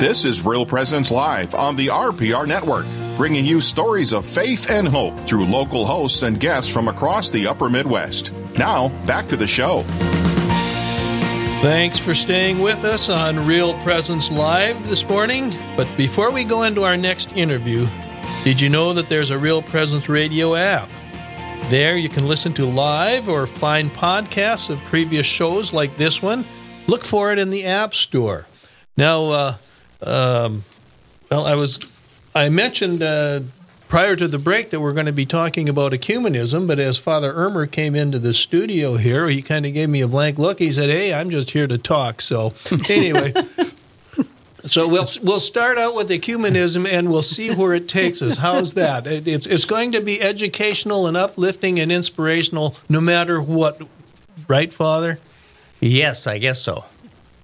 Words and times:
This 0.00 0.24
is 0.24 0.46
Real 0.46 0.64
Presence 0.64 1.10
Live 1.10 1.54
on 1.54 1.76
the 1.76 1.88
RPR 1.88 2.48
Network, 2.48 2.86
bringing 3.18 3.44
you 3.44 3.60
stories 3.60 4.14
of 4.14 4.24
faith 4.24 4.70
and 4.70 4.88
hope 4.88 5.20
through 5.20 5.44
local 5.44 5.84
hosts 5.84 6.22
and 6.22 6.40
guests 6.40 6.72
from 6.72 6.88
across 6.88 7.28
the 7.28 7.46
upper 7.46 7.68
Midwest. 7.68 8.32
Now, 8.56 8.88
back 9.04 9.28
to 9.28 9.36
the 9.36 9.46
show. 9.46 9.82
Thanks 11.60 11.98
for 11.98 12.14
staying 12.14 12.60
with 12.60 12.82
us 12.82 13.10
on 13.10 13.46
Real 13.46 13.74
Presence 13.80 14.30
Live 14.30 14.88
this 14.88 15.06
morning. 15.06 15.52
But 15.76 15.86
before 15.98 16.30
we 16.30 16.44
go 16.44 16.62
into 16.62 16.82
our 16.84 16.96
next 16.96 17.36
interview, 17.36 17.86
did 18.42 18.58
you 18.58 18.70
know 18.70 18.94
that 18.94 19.10
there's 19.10 19.28
a 19.28 19.38
Real 19.38 19.60
Presence 19.60 20.08
Radio 20.08 20.54
app? 20.54 20.88
There 21.68 21.98
you 21.98 22.08
can 22.08 22.26
listen 22.26 22.54
to 22.54 22.64
live 22.64 23.28
or 23.28 23.46
find 23.46 23.90
podcasts 23.90 24.70
of 24.70 24.78
previous 24.86 25.26
shows 25.26 25.74
like 25.74 25.94
this 25.98 26.22
one. 26.22 26.46
Look 26.86 27.04
for 27.04 27.32
it 27.32 27.38
in 27.38 27.50
the 27.50 27.66
App 27.66 27.92
Store. 27.92 28.46
Now, 28.96 29.24
uh, 29.24 29.56
um, 30.02 30.64
well, 31.30 31.46
I 31.46 31.54
was 31.54 31.78
I 32.34 32.48
mentioned 32.48 33.02
uh, 33.02 33.40
prior 33.88 34.16
to 34.16 34.28
the 34.28 34.38
break 34.38 34.70
that 34.70 34.80
we're 34.80 34.92
going 34.92 35.06
to 35.06 35.12
be 35.12 35.26
talking 35.26 35.68
about 35.68 35.92
ecumenism, 35.92 36.66
but 36.66 36.78
as 36.78 36.98
Father 36.98 37.32
Ermer 37.32 37.66
came 37.66 37.94
into 37.94 38.18
the 38.18 38.32
studio 38.34 38.96
here, 38.96 39.28
he 39.28 39.42
kind 39.42 39.66
of 39.66 39.74
gave 39.74 39.88
me 39.88 40.00
a 40.00 40.08
blank 40.08 40.38
look. 40.38 40.58
He 40.58 40.72
said, 40.72 40.90
"Hey, 40.90 41.12
I'm 41.12 41.30
just 41.30 41.50
here 41.50 41.66
to 41.66 41.78
talk." 41.78 42.20
So 42.20 42.54
anyway. 42.88 43.32
So 44.64 44.88
we'll 44.88 45.06
we'll 45.22 45.40
start 45.40 45.78
out 45.78 45.94
with 45.94 46.10
ecumenism 46.10 46.86
and 46.86 47.10
we'll 47.10 47.22
see 47.22 47.54
where 47.54 47.72
it 47.72 47.88
takes 47.88 48.20
us. 48.20 48.36
How's 48.36 48.74
that? 48.74 49.06
It, 49.06 49.26
it's 49.26 49.46
it's 49.46 49.64
going 49.64 49.92
to 49.92 50.02
be 50.02 50.20
educational 50.20 51.06
and 51.06 51.16
uplifting 51.16 51.80
and 51.80 51.90
inspirational, 51.90 52.76
no 52.88 53.00
matter 53.00 53.40
what. 53.40 53.80
Right, 54.48 54.72
Father? 54.72 55.18
Yes, 55.80 56.26
I 56.26 56.38
guess 56.38 56.60
so. 56.60 56.84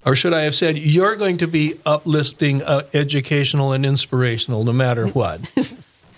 Or 0.06 0.14
should 0.14 0.32
I 0.32 0.42
have 0.42 0.54
said, 0.54 0.78
you're 0.78 1.16
going 1.16 1.38
to 1.38 1.48
be 1.48 1.74
uplifting, 1.84 2.62
uh, 2.62 2.82
educational, 2.94 3.72
and 3.72 3.84
inspirational 3.84 4.62
no 4.62 4.72
matter 4.72 5.08
what? 5.08 5.52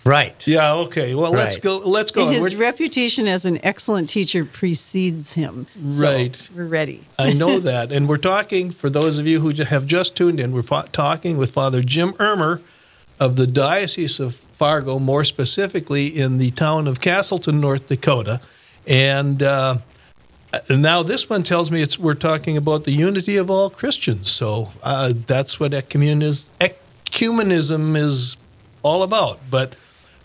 right. 0.05 0.47
Yeah, 0.47 0.75
okay. 0.75 1.15
Well, 1.15 1.33
right. 1.33 1.45
let's 1.45 1.57
go. 1.57 1.79
Let's 1.79 2.11
go. 2.11 2.27
And 2.27 2.37
his 2.37 2.55
We're, 2.55 2.61
reputation 2.61 3.27
as 3.27 3.47
an 3.47 3.59
excellent 3.65 4.11
teacher 4.11 4.45
precedes 4.45 5.33
him. 5.35 5.67
So 5.89 6.05
right. 6.05 6.51
We're 6.55 6.67
ready. 6.67 7.07
I 7.19 7.33
know 7.43 7.59
that. 7.61 7.91
And 7.91 8.07
we're 8.07 8.19
talking, 8.19 8.73
for 8.73 8.91
those 8.91 9.17
of 9.17 9.27
you 9.27 9.41
who 9.41 9.51
have 9.65 9.87
just 9.87 10.15
tuned 10.15 10.39
in, 10.39 10.53
we're 10.53 10.63
talking 10.63 11.39
with 11.39 11.51
Father 11.51 11.83
Jim 11.83 12.13
Ermer 12.21 12.61
of 13.19 13.37
the 13.37 13.47
Diocese 13.47 14.21
of 14.21 14.35
Fargo, 14.35 14.99
more 14.99 15.25
specifically 15.25 16.09
in 16.09 16.37
the 16.37 16.51
town 16.51 16.87
of 16.87 17.01
Castleton, 17.01 17.59
North 17.59 17.87
Dakota. 17.87 18.41
And 18.87 19.43
uh, 19.43 19.79
now 20.71 21.03
this 21.03 21.29
one 21.29 21.43
tells 21.43 21.71
me 21.71 21.83
it's 21.83 21.99
we're 21.99 22.15
talking 22.15 22.57
about 22.57 22.85
the 22.85 22.93
unity 22.93 23.37
of 23.37 23.51
all 23.51 23.71
Christians. 23.71 24.31
So 24.31 24.71
uh, 24.83 25.13
that's 25.27 25.61
what 25.61 25.73
ecumenism, 25.73 26.49
ecumenism 26.61 27.97
is 27.97 28.37
all 28.83 29.03
about. 29.03 29.41
But 29.51 29.77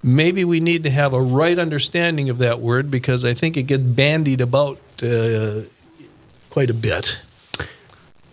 maybe 0.02 0.46
we 0.46 0.60
need 0.60 0.84
to 0.84 0.90
have 0.90 1.14
a 1.14 1.22
right 1.22 1.58
understanding 1.58 2.30
of 2.30 2.38
that 2.40 2.60
word 2.60 2.92
because 2.92 3.26
I 3.26 3.34
think 3.34 3.58
it 3.58 3.64
gets 3.64 3.84
bandied 3.84 4.42
about 4.42 4.80
uh, 5.02 5.62
quite 6.50 6.70
a 6.70 6.74
bit. 6.74 7.22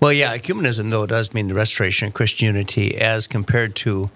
Well, 0.01 0.13
yeah, 0.13 0.37
ecumenism 0.37 0.91
though 0.91 1.07
does 1.07 1.35
mean 1.35 1.49
the 1.49 1.55
restoration 1.55 2.09
of 2.09 2.15
Christian 2.15 2.47
unity 2.47 2.99
as 2.99 3.27
compared 3.27 3.77
to 3.77 4.11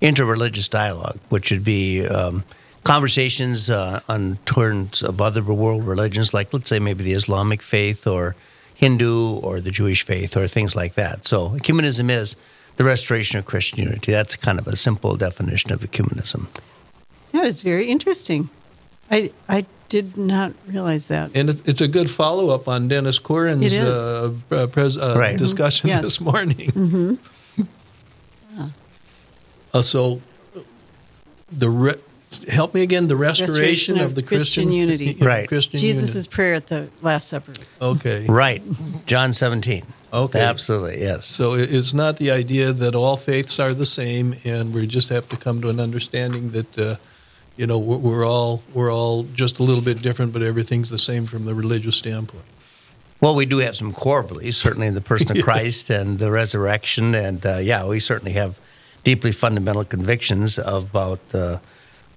interreligious 0.00 0.70
dialogue, 0.70 1.18
which 1.28 1.50
would 1.50 1.64
be 1.64 2.06
um, 2.06 2.44
conversations 2.88 3.68
uh, 3.68 4.00
on 4.08 4.38
terms 4.46 5.02
of 5.02 5.20
other 5.20 5.42
world 5.42 5.86
religions, 5.86 6.32
like 6.32 6.54
let's 6.54 6.70
say 6.70 6.78
maybe 6.78 7.04
the 7.04 7.12
Islamic 7.12 7.60
faith 7.60 8.06
or 8.06 8.34
Hindu 8.74 9.40
or 9.40 9.60
the 9.60 9.70
Jewish 9.70 10.06
faith 10.06 10.34
or 10.38 10.48
things 10.48 10.74
like 10.74 10.94
that. 10.94 11.26
So 11.26 11.50
ecumenism 11.50 12.08
is 12.10 12.34
the 12.76 12.84
restoration 12.84 13.38
of 13.38 13.44
Christian 13.44 13.80
unity. 13.84 14.10
That's 14.10 14.36
kind 14.36 14.58
of 14.58 14.66
a 14.66 14.74
simple 14.74 15.16
definition 15.16 15.70
of 15.70 15.80
ecumenism. 15.80 16.46
That 17.32 17.44
is 17.44 17.60
very 17.60 17.90
interesting. 17.90 18.48
I 19.10 19.32
I 19.48 19.66
did 19.88 20.16
not 20.16 20.52
realize 20.66 21.08
that. 21.08 21.30
And 21.34 21.50
it's 21.50 21.82
a 21.82 21.88
good 21.88 22.08
follow 22.08 22.48
up 22.54 22.68
on 22.68 22.88
Dennis 22.88 23.18
Corin's 23.18 23.74
uh, 23.74 24.32
uh, 24.50 24.66
pres- 24.66 24.96
uh, 24.96 25.14
right. 25.18 25.36
discussion 25.36 25.90
mm-hmm. 25.90 25.96
yes. 25.96 26.04
this 26.04 26.20
morning. 26.20 26.70
Mm-hmm. 26.72 27.14
Uh, 29.74 29.82
so 29.82 30.22
the 31.52 31.68
re- 31.68 32.00
help 32.50 32.74
me 32.74 32.82
again. 32.82 33.08
The 33.08 33.16
restoration, 33.16 33.54
restoration 33.54 33.98
of, 33.98 34.06
of, 34.06 34.14
the 34.14 34.22
Christian, 34.22 34.68
Christian 34.68 34.72
unity, 34.72 35.16
right? 35.20 35.48
Christian 35.48 35.78
Jesus' 35.78 36.26
prayer 36.26 36.54
at 36.54 36.68
the 36.68 36.88
Last 37.02 37.28
Supper. 37.28 37.52
Okay, 37.80 38.26
right. 38.26 38.62
John 39.06 39.32
seventeen. 39.32 39.86
Okay, 40.12 40.40
absolutely 40.40 41.00
yes. 41.00 41.26
So 41.26 41.54
it's 41.54 41.92
not 41.92 42.16
the 42.16 42.30
idea 42.30 42.72
that 42.72 42.94
all 42.94 43.16
faiths 43.16 43.58
are 43.60 43.72
the 43.72 43.86
same, 43.86 44.34
and 44.44 44.72
we 44.72 44.86
just 44.86 45.10
have 45.10 45.28
to 45.28 45.36
come 45.36 45.60
to 45.62 45.68
an 45.68 45.80
understanding 45.80 46.50
that. 46.50 46.78
Uh, 46.78 46.96
you 47.56 47.66
know, 47.66 47.80
we're, 47.80 47.98
we're 47.98 48.24
all 48.24 48.62
we're 48.72 48.92
all 48.92 49.24
just 49.24 49.58
a 49.58 49.64
little 49.64 49.82
bit 49.82 50.00
different, 50.00 50.32
but 50.32 50.42
everything's 50.42 50.90
the 50.90 50.98
same 50.98 51.26
from 51.26 51.44
the 51.44 51.56
religious 51.56 51.96
standpoint. 51.96 52.44
Well, 53.20 53.34
we 53.34 53.46
do 53.46 53.58
have 53.58 53.74
some 53.74 53.92
core 53.92 54.22
beliefs, 54.22 54.58
certainly 54.58 54.86
in 54.86 54.94
the 54.94 55.00
person 55.00 55.36
of 55.36 55.42
Christ 55.44 55.90
and 55.90 56.20
the 56.20 56.30
resurrection, 56.30 57.16
and 57.16 57.44
uh, 57.44 57.56
yeah, 57.56 57.84
we 57.84 57.98
certainly 57.98 58.32
have 58.32 58.60
deeply 59.02 59.32
fundamental 59.32 59.84
convictions 59.84 60.58
about 60.58 61.20
uh, 61.34 61.58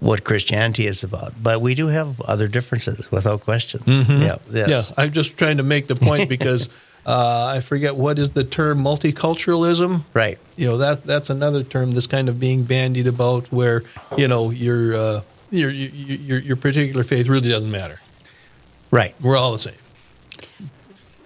what 0.01 0.23
Christianity 0.23 0.88
is 0.88 1.03
about. 1.03 1.34
But 1.41 1.62
we 1.62 1.75
do 1.75 1.88
have 1.88 2.19
other 2.22 2.47
differences, 2.47 3.09
without 3.12 3.41
question. 3.41 3.81
Mm-hmm. 3.81 4.23
Yeah, 4.23 4.38
yes. 4.51 4.69
yeah. 4.69 5.03
I'm 5.03 5.13
just 5.13 5.38
trying 5.38 5.57
to 5.57 5.63
make 5.63 5.88
the 5.88 5.95
point 5.95 6.28
because 6.35 6.69
uh, 7.06 7.53
I 7.56 7.59
forget 7.62 7.95
what 7.95 8.19
is 8.19 8.31
the 8.31 8.44
term 8.44 8.79
multiculturalism. 8.79 10.03
Right. 10.13 10.39
You 10.57 10.67
know 10.67 10.78
that 10.79 11.03
that's 11.03 11.29
another 11.29 11.63
term 11.63 11.91
that's 11.91 12.07
kind 12.07 12.28
of 12.28 12.39
being 12.39 12.63
bandied 12.63 13.07
about, 13.07 13.51
where 13.51 13.84
you 14.17 14.28
know 14.28 14.50
your 14.50 14.95
uh, 14.95 15.22
your, 15.51 15.69
your 15.69 16.39
your 16.39 16.56
particular 16.57 17.03
faith 17.03 17.28
really 17.28 17.50
doesn't 17.50 17.72
matter. 17.72 18.01
Right. 18.89 19.16
We're 19.22 19.38
all 19.38 19.51
the 19.53 19.59
same. 19.59 19.75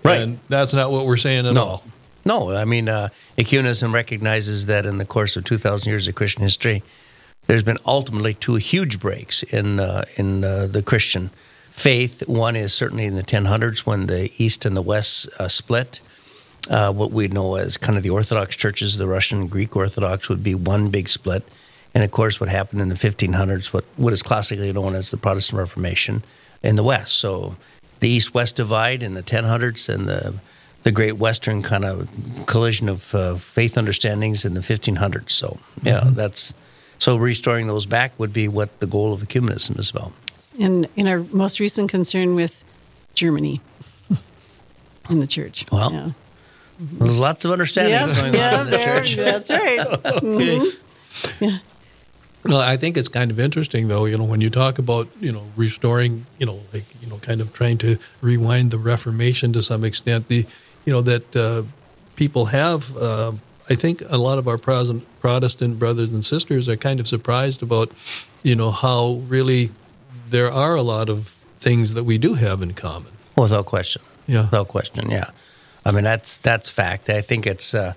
Right. 0.03 0.21
And 0.21 0.39
that's 0.49 0.73
not 0.73 0.91
what 0.91 1.05
we're 1.05 1.17
saying 1.17 1.47
at 1.47 1.55
no. 1.55 1.63
all. 1.63 1.83
No, 2.25 2.51
I 2.51 2.65
mean, 2.65 2.89
uh, 2.89 3.09
ecumenism 3.37 3.93
recognizes 3.93 4.65
that 4.65 4.85
in 4.85 4.97
the 4.97 5.05
course 5.05 5.35
of 5.35 5.43
2,000 5.43 5.89
years 5.89 6.07
of 6.07 6.15
Christian 6.15 6.41
history, 6.41 6.83
there's 7.47 7.63
been 7.63 7.78
ultimately 7.85 8.33
two 8.33 8.56
huge 8.56 9.00
breaks 9.00 9.44
in 9.44 9.79
uh, 9.79 10.06
in 10.16 10.44
uh, 10.44 10.67
the 10.67 10.81
Christian 10.81 11.29
faith. 11.72 12.28
One 12.28 12.56
is 12.56 12.73
certainly 12.73 13.06
in 13.06 13.16
the 13.16 13.23
1000s 13.23 13.79
when 13.79 14.07
the 14.07 14.31
East 14.38 14.66
and 14.66 14.75
the 14.75 14.81
West 14.81 15.28
uh, 15.39 15.47
split. 15.47 16.00
Uh, 16.69 16.91
what 16.91 17.11
we 17.11 17.28
know 17.28 17.55
as 17.55 17.78
kind 17.78 17.95
of 17.95 18.03
the 18.03 18.09
Orthodox 18.09 18.55
churches, 18.55 18.97
the 18.97 19.05
Russian 19.05 19.47
Greek 19.47 19.75
Orthodox, 19.75 20.29
would 20.29 20.44
be 20.44 20.55
one 20.55 20.89
big 20.89 21.07
split. 21.09 21.44
And 21.94 22.03
of 22.03 22.09
course, 22.09 22.39
what 22.39 22.50
happened 22.50 22.81
in 22.81 22.89
the 22.89 22.95
1500s, 22.95 23.72
what, 23.72 23.85
what 23.97 24.13
is 24.13 24.23
classically 24.23 24.73
known 24.73 24.95
as 24.95 25.11
the 25.11 25.17
Protestant 25.17 25.59
Reformation 25.59 26.23
in 26.63 26.75
the 26.75 26.84
West. 26.84 27.17
So 27.17 27.55
the 28.00 28.09
East 28.09 28.34
West 28.34 28.55
divide 28.55 29.03
in 29.03 29.13
the 29.13 29.23
1000s 29.23 29.88
and 29.94 30.07
the 30.07 30.35
the 30.84 30.91
Great 30.91 31.13
Western 31.13 31.63
kind 31.63 31.84
of 31.84 32.07
collision 32.45 32.88
of 32.88 33.16
uh, 33.16 33.35
faith 33.35 33.75
understandings 33.75 34.45
in 34.45 34.53
the 34.53 34.59
1500s. 34.59 35.31
So, 35.31 35.57
yeah, 35.81 36.01
mm-hmm. 36.01 36.13
that's 36.13 36.53
so 37.00 37.17
restoring 37.17 37.67
those 37.67 37.85
back 37.85 38.17
would 38.19 38.33
be 38.33 38.47
what 38.47 38.79
the 38.79 38.88
goal 38.88 39.13
of 39.13 39.22
ecumenism 39.22 39.79
is 39.79 39.89
about. 39.89 40.11
And 40.59 40.88
in 40.95 41.07
our 41.07 41.19
most 41.31 41.59
recent 41.59 41.89
concern 41.89 42.35
with 42.35 42.63
Germany 43.13 43.61
in 45.09 45.19
the 45.19 45.28
church. 45.28 45.66
Well, 45.72 45.91
yeah. 45.91 46.09
there's 46.79 47.19
lots 47.19 47.45
of 47.45 47.51
understanding 47.51 47.94
yep, 47.94 48.16
going 48.16 48.34
yeah, 48.34 48.55
on 48.55 48.59
in 48.61 48.66
the 48.66 48.72
there, 48.72 49.03
church. 49.03 49.16
That's 49.16 49.50
right. 49.50 49.79
okay. 50.05 50.19
Mm-hmm. 50.19 51.44
Yeah. 51.44 51.57
Well, 52.45 52.61
I 52.61 52.78
think 52.78 52.95
it's 52.95 53.07
kind 53.07 53.31
of 53.31 53.39
interesting, 53.39 53.88
though. 53.88 54.05
You 54.05 54.17
know, 54.17 54.25
when 54.25 54.39
you 54.39 54.51
talk 54.51 54.78
about 54.78 55.07
you 55.19 55.31
know 55.31 55.45
restoring, 55.55 56.28
you 56.38 56.45
know, 56.45 56.59
like 56.73 56.84
you 57.01 57.09
know, 57.09 57.17
kind 57.17 57.41
of 57.41 57.53
trying 57.53 57.79
to 57.79 57.97
rewind 58.22 58.69
the 58.69 58.78
Reformation 58.78 59.51
to 59.53 59.63
some 59.63 59.84
extent. 59.84 60.28
The 60.28 60.45
you 60.85 60.94
know 60.94 61.01
that 61.01 61.35
uh, 61.35 61.63
people 62.16 62.45
have. 62.45 62.96
Uh, 62.96 63.31
I 63.70 63.76
think 63.76 64.02
a 64.09 64.17
lot 64.17 64.38
of 64.38 64.47
our 64.47 64.58
Protestant 64.58 65.79
brothers 65.79 66.12
and 66.12 66.23
sisters 66.23 66.70
are 66.70 66.78
kind 66.78 67.00
of 67.00 67.08
surprised 67.08 67.64
about, 67.64 67.91
you 68.44 68.56
know, 68.56 68.72
how 68.72 69.23
really 69.28 69.72
there 70.29 70.52
are 70.52 70.76
a 70.76 70.82
lot 70.82 71.09
of 71.09 71.29
things 71.58 71.94
that 71.96 72.03
we 72.03 72.17
do 72.17 72.35
have 72.35 72.62
in 72.62 72.73
common. 72.73 73.12
Without 73.35 73.66
question. 73.66 74.02
Yeah. 74.28 74.44
Without 74.44 74.67
question. 74.67 75.09
Yeah. 75.09 75.32
I 75.84 75.91
mean 75.91 76.03
that's 76.03 76.38
that's 76.38 76.70
fact. 76.70 77.09
I 77.09 77.22
think 77.22 77.46
it's 77.46 77.73
uh, 77.73 77.94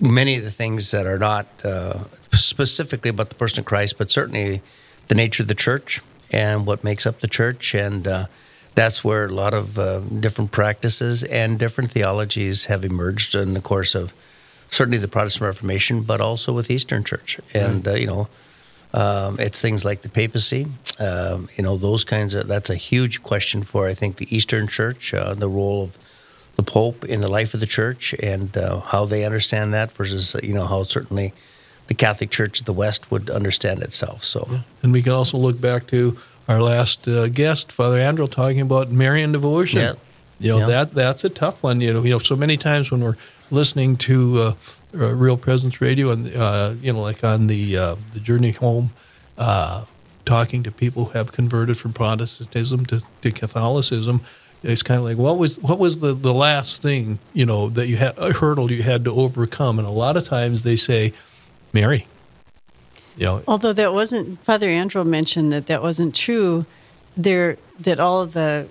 many 0.00 0.36
of 0.36 0.44
the 0.44 0.50
things 0.50 0.90
that 0.90 1.06
are 1.06 1.18
not 1.18 1.46
uh, 1.64 2.04
specifically 2.32 3.10
about 3.10 3.30
the 3.30 3.34
person 3.34 3.60
of 3.60 3.64
Christ, 3.64 3.98
but 3.98 4.10
certainly 4.10 4.62
the 5.08 5.14
nature 5.14 5.42
of 5.42 5.48
the 5.48 5.54
church 5.54 6.00
and 6.30 6.66
what 6.66 6.84
makes 6.84 7.06
up 7.06 7.20
the 7.20 7.26
church 7.26 7.74
and 7.74 8.06
uh, 8.06 8.26
that's 8.74 9.04
where 9.04 9.24
a 9.24 9.32
lot 9.32 9.54
of 9.54 9.78
uh, 9.78 9.98
different 9.98 10.52
practices 10.52 11.24
and 11.24 11.58
different 11.58 11.90
theologies 11.90 12.66
have 12.66 12.84
emerged 12.84 13.34
in 13.34 13.54
the 13.54 13.60
course 13.60 13.94
of 13.94 14.12
certainly 14.70 14.98
the 14.98 15.08
Protestant 15.08 15.42
Reformation, 15.42 16.02
but 16.02 16.20
also 16.20 16.52
with 16.52 16.70
Eastern 16.70 17.04
Church. 17.04 17.38
And 17.52 17.86
uh, 17.86 17.92
you 17.92 18.06
know, 18.06 18.28
um, 18.94 19.38
it's 19.38 19.60
things 19.60 19.84
like 19.84 20.02
the 20.02 20.08
papacy. 20.08 20.66
Um, 20.98 21.48
you 21.56 21.62
know, 21.62 21.76
those 21.76 22.04
kinds 22.04 22.34
of. 22.34 22.46
That's 22.46 22.70
a 22.70 22.76
huge 22.76 23.22
question 23.22 23.62
for 23.62 23.86
I 23.86 23.94
think 23.94 24.16
the 24.16 24.34
Eastern 24.34 24.66
Church, 24.68 25.12
uh, 25.12 25.34
the 25.34 25.48
role 25.48 25.84
of 25.84 25.98
the 26.56 26.62
Pope 26.62 27.04
in 27.04 27.20
the 27.20 27.28
life 27.28 27.54
of 27.54 27.60
the 27.60 27.66
church 27.66 28.14
and 28.22 28.56
uh, 28.56 28.80
how 28.80 29.04
they 29.06 29.24
understand 29.24 29.72
that 29.72 29.92
versus 29.92 30.36
you 30.42 30.52
know 30.52 30.66
how 30.66 30.82
certainly 30.82 31.32
the 31.86 31.94
Catholic 31.94 32.30
Church 32.30 32.60
of 32.60 32.66
the 32.66 32.72
West 32.72 33.10
would 33.10 33.30
understand 33.30 33.82
itself. 33.82 34.22
So, 34.24 34.46
yeah. 34.50 34.60
and 34.82 34.92
we 34.92 35.02
can 35.02 35.12
also 35.12 35.38
look 35.38 35.60
back 35.60 35.86
to 35.88 36.16
our 36.48 36.60
last 36.60 37.08
uh, 37.08 37.28
guest, 37.28 37.72
Father 37.72 37.98
Andrew, 37.98 38.28
talking 38.28 38.60
about 38.60 38.90
Marian 38.90 39.32
devotion. 39.32 39.80
Yeah. 39.80 39.94
You 40.38 40.52
know 40.52 40.58
yeah. 40.60 40.66
that 40.66 40.94
that's 40.94 41.24
a 41.24 41.28
tough 41.28 41.62
one. 41.62 41.80
You 41.80 41.92
know, 41.92 42.02
you 42.02 42.10
know, 42.10 42.18
so 42.18 42.36
many 42.36 42.56
times 42.56 42.90
when 42.90 43.02
we're 43.02 43.16
listening 43.50 43.96
to 43.96 44.36
uh, 44.38 44.54
uh, 44.94 45.14
Real 45.14 45.36
Presence 45.36 45.80
Radio 45.80 46.10
and 46.10 46.34
uh, 46.34 46.74
you 46.80 46.92
know, 46.92 47.00
like 47.00 47.22
on 47.24 47.46
the 47.46 47.74
the 48.12 48.20
journey 48.20 48.52
home, 48.52 48.90
talking 50.24 50.62
to 50.62 50.70
people 50.72 51.06
who 51.06 51.18
have 51.18 51.32
converted 51.32 51.76
from 51.78 51.92
Protestantism 51.92 52.86
to, 52.86 53.02
to 53.22 53.32
Catholicism, 53.32 54.20
it's 54.62 54.82
kind 54.82 54.98
of 54.98 55.04
like 55.04 55.16
what 55.16 55.38
was 55.38 55.58
what 55.58 55.78
was 55.78 56.00
the, 56.00 56.12
the 56.12 56.34
last 56.34 56.82
thing 56.82 57.18
you 57.32 57.46
know 57.46 57.68
that 57.70 57.86
you 57.88 57.96
had 57.96 58.16
a 58.18 58.32
hurdle 58.32 58.70
you 58.70 58.82
had 58.82 59.04
to 59.04 59.12
overcome, 59.12 59.78
and 59.78 59.88
a 59.88 59.92
lot 59.92 60.16
of 60.16 60.24
times 60.24 60.62
they 60.62 60.76
say, 60.76 61.12
Mary. 61.72 62.06
You 63.16 63.26
know, 63.26 63.42
although 63.48 63.72
that 63.72 63.92
wasn't 63.92 64.42
Father 64.44 64.68
Andrew 64.68 65.04
mentioned 65.04 65.52
that 65.52 65.66
that 65.66 65.82
wasn't 65.82 66.14
true, 66.14 66.66
there 67.16 67.58
that 67.78 67.98
all 67.98 68.22
of 68.22 68.32
the 68.34 68.68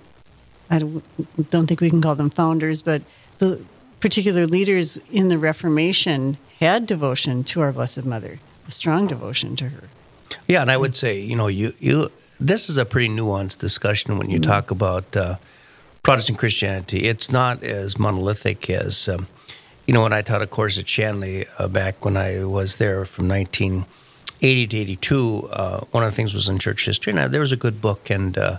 I 0.70 0.78
don't 0.78 1.66
think 1.66 1.80
we 1.80 1.90
can 1.90 2.00
call 2.00 2.14
them 2.14 2.30
founders, 2.30 2.82
but 2.82 3.02
the 3.38 3.64
particular 4.00 4.46
leaders 4.46 4.98
in 5.10 5.28
the 5.28 5.38
Reformation 5.38 6.38
had 6.58 6.86
devotion 6.86 7.44
to 7.44 7.60
our 7.60 7.72
Blessed 7.72 8.04
Mother, 8.04 8.38
a 8.66 8.70
strong 8.70 9.06
devotion 9.06 9.56
to 9.56 9.68
her. 9.68 9.84
Yeah, 10.46 10.62
and 10.62 10.70
I 10.70 10.76
would 10.76 10.96
say, 10.96 11.18
you 11.18 11.36
know, 11.36 11.48
you 11.48 11.74
you 11.80 12.10
this 12.40 12.70
is 12.70 12.76
a 12.76 12.84
pretty 12.84 13.08
nuanced 13.08 13.58
discussion 13.58 14.18
when 14.18 14.30
you 14.30 14.40
mm-hmm. 14.40 14.50
talk 14.50 14.70
about 14.70 15.16
uh, 15.16 15.36
Protestant 16.02 16.38
Christianity. 16.38 17.06
It's 17.06 17.30
not 17.30 17.62
as 17.62 17.98
monolithic 17.98 18.70
as, 18.70 19.08
um, 19.08 19.26
you 19.86 19.92
know, 19.92 20.02
when 20.02 20.14
I 20.14 20.22
taught 20.22 20.40
a 20.40 20.46
course 20.46 20.78
at 20.78 20.88
Shanley 20.88 21.46
uh, 21.58 21.68
back 21.68 22.04
when 22.04 22.16
I 22.16 22.44
was 22.44 22.76
there 22.76 23.04
from 23.04 23.28
1980 23.28 24.66
to 24.68 24.76
82. 24.76 25.48
Uh, 25.52 25.80
one 25.90 26.02
of 26.02 26.10
the 26.10 26.16
things 26.16 26.32
was 26.32 26.48
in 26.48 26.58
church 26.58 26.86
history, 26.86 27.10
and 27.10 27.20
I, 27.20 27.28
there 27.28 27.40
was 27.40 27.52
a 27.52 27.56
good 27.56 27.80
book, 27.82 28.08
and 28.08 28.38
uh, 28.38 28.58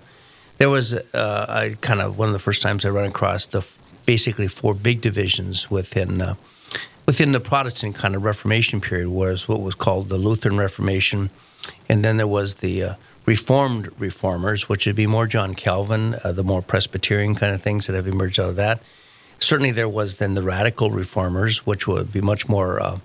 there 0.59 0.69
was 0.69 0.93
uh, 0.93 1.45
I 1.49 1.75
kind 1.81 2.01
of 2.01 2.17
one 2.17 2.29
of 2.29 2.33
the 2.33 2.39
first 2.39 2.61
times 2.61 2.85
I 2.85 2.89
ran 2.89 3.09
across 3.09 3.47
the 3.47 3.61
basically 4.05 4.47
four 4.47 4.73
big 4.73 5.01
divisions 5.01 5.69
within 5.69 6.21
uh, 6.21 6.35
within 7.05 7.31
the 7.31 7.39
Protestant 7.39 7.95
kind 7.95 8.15
of 8.15 8.23
Reformation 8.23 8.81
period 8.81 9.09
was 9.09 9.47
what 9.47 9.61
was 9.61 9.75
called 9.75 10.09
the 10.09 10.17
Lutheran 10.17 10.57
Reformation, 10.57 11.29
and 11.89 12.03
then 12.05 12.17
there 12.17 12.27
was 12.27 12.55
the 12.55 12.83
uh, 12.83 12.93
Reformed 13.25 13.89
reformers, 13.99 14.67
which 14.67 14.87
would 14.87 14.95
be 14.95 15.05
more 15.05 15.27
John 15.27 15.53
Calvin, 15.53 16.15
uh, 16.23 16.31
the 16.31 16.43
more 16.43 16.63
Presbyterian 16.63 17.35
kind 17.35 17.53
of 17.53 17.61
things 17.61 17.85
that 17.85 17.95
have 17.95 18.07
emerged 18.07 18.39
out 18.39 18.49
of 18.49 18.55
that. 18.55 18.81
Certainly, 19.37 19.71
there 19.71 19.87
was 19.87 20.15
then 20.15 20.33
the 20.33 20.41
radical 20.41 20.89
reformers, 20.89 21.63
which 21.65 21.87
would 21.87 22.11
be 22.11 22.19
much 22.19 22.49
more 22.49 22.81
uh, 22.81 22.97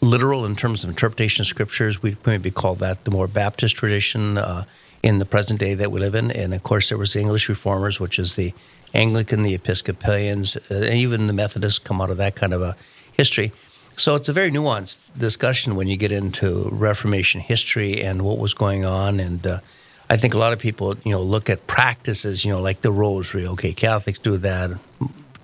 literal 0.00 0.44
in 0.44 0.54
terms 0.54 0.84
of 0.84 0.90
interpretation 0.90 1.42
of 1.42 1.48
scriptures. 1.48 2.00
We 2.00 2.16
maybe 2.24 2.52
call 2.52 2.76
that 2.76 3.04
the 3.04 3.10
more 3.10 3.26
Baptist 3.26 3.76
tradition 3.76 4.38
uh, 4.38 4.64
in 5.02 5.18
the 5.18 5.24
present 5.24 5.58
day 5.58 5.74
that 5.74 5.90
we 5.90 5.98
live 5.98 6.14
in. 6.14 6.30
And 6.30 6.54
of 6.54 6.62
course, 6.62 6.88
there 6.90 6.98
was 6.98 7.12
the 7.12 7.20
English 7.20 7.48
reformers, 7.48 7.98
which 7.98 8.20
is 8.20 8.36
the 8.36 8.54
Anglican, 8.94 9.42
the 9.42 9.54
Episcopalians, 9.54 10.56
uh, 10.56 10.60
and 10.70 10.94
even 10.94 11.26
the 11.26 11.32
Methodists 11.32 11.78
come 11.78 12.00
out 12.00 12.10
of 12.10 12.16
that 12.18 12.34
kind 12.34 12.52
of 12.52 12.62
a 12.62 12.76
history. 13.12 13.52
So 13.96 14.14
it's 14.14 14.28
a 14.28 14.32
very 14.32 14.50
nuanced 14.50 15.00
discussion 15.18 15.76
when 15.76 15.86
you 15.86 15.96
get 15.96 16.12
into 16.12 16.68
Reformation 16.70 17.40
history 17.40 18.02
and 18.02 18.22
what 18.22 18.38
was 18.38 18.54
going 18.54 18.84
on. 18.84 19.20
And 19.20 19.46
uh, 19.46 19.60
I 20.08 20.16
think 20.16 20.34
a 20.34 20.38
lot 20.38 20.52
of 20.52 20.58
people, 20.58 20.96
you 21.04 21.12
know, 21.12 21.22
look 21.22 21.50
at 21.50 21.66
practices, 21.66 22.44
you 22.44 22.52
know, 22.52 22.60
like 22.60 22.80
the 22.80 22.90
rosary. 22.90 23.46
Okay, 23.46 23.72
Catholics 23.72 24.18
do 24.18 24.38
that, 24.38 24.70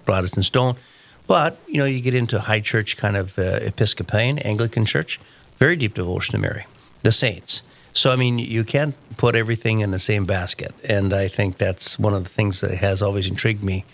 Protestants 0.04 0.50
don't. 0.50 0.78
But, 1.26 1.58
you 1.66 1.76
know, 1.76 1.84
you 1.84 2.00
get 2.00 2.14
into 2.14 2.40
high 2.40 2.60
church 2.60 2.96
kind 2.96 3.16
of 3.16 3.38
uh, 3.38 3.60
Episcopalian, 3.60 4.38
Anglican 4.38 4.86
church, 4.86 5.20
very 5.58 5.76
deep 5.76 5.94
devotion 5.94 6.32
to 6.32 6.38
Mary, 6.38 6.64
the 7.02 7.12
saints. 7.12 7.62
So, 7.98 8.12
I 8.12 8.16
mean, 8.16 8.38
you 8.38 8.62
can't 8.62 8.94
put 9.16 9.34
everything 9.34 9.80
in 9.80 9.90
the 9.90 9.98
same 9.98 10.24
basket. 10.24 10.72
And 10.88 11.12
I 11.12 11.26
think 11.26 11.58
that's 11.58 11.98
one 11.98 12.14
of 12.14 12.22
the 12.22 12.30
things 12.30 12.60
that 12.60 12.74
has 12.74 13.02
always 13.02 13.26
intrigued 13.26 13.64
me 13.64 13.84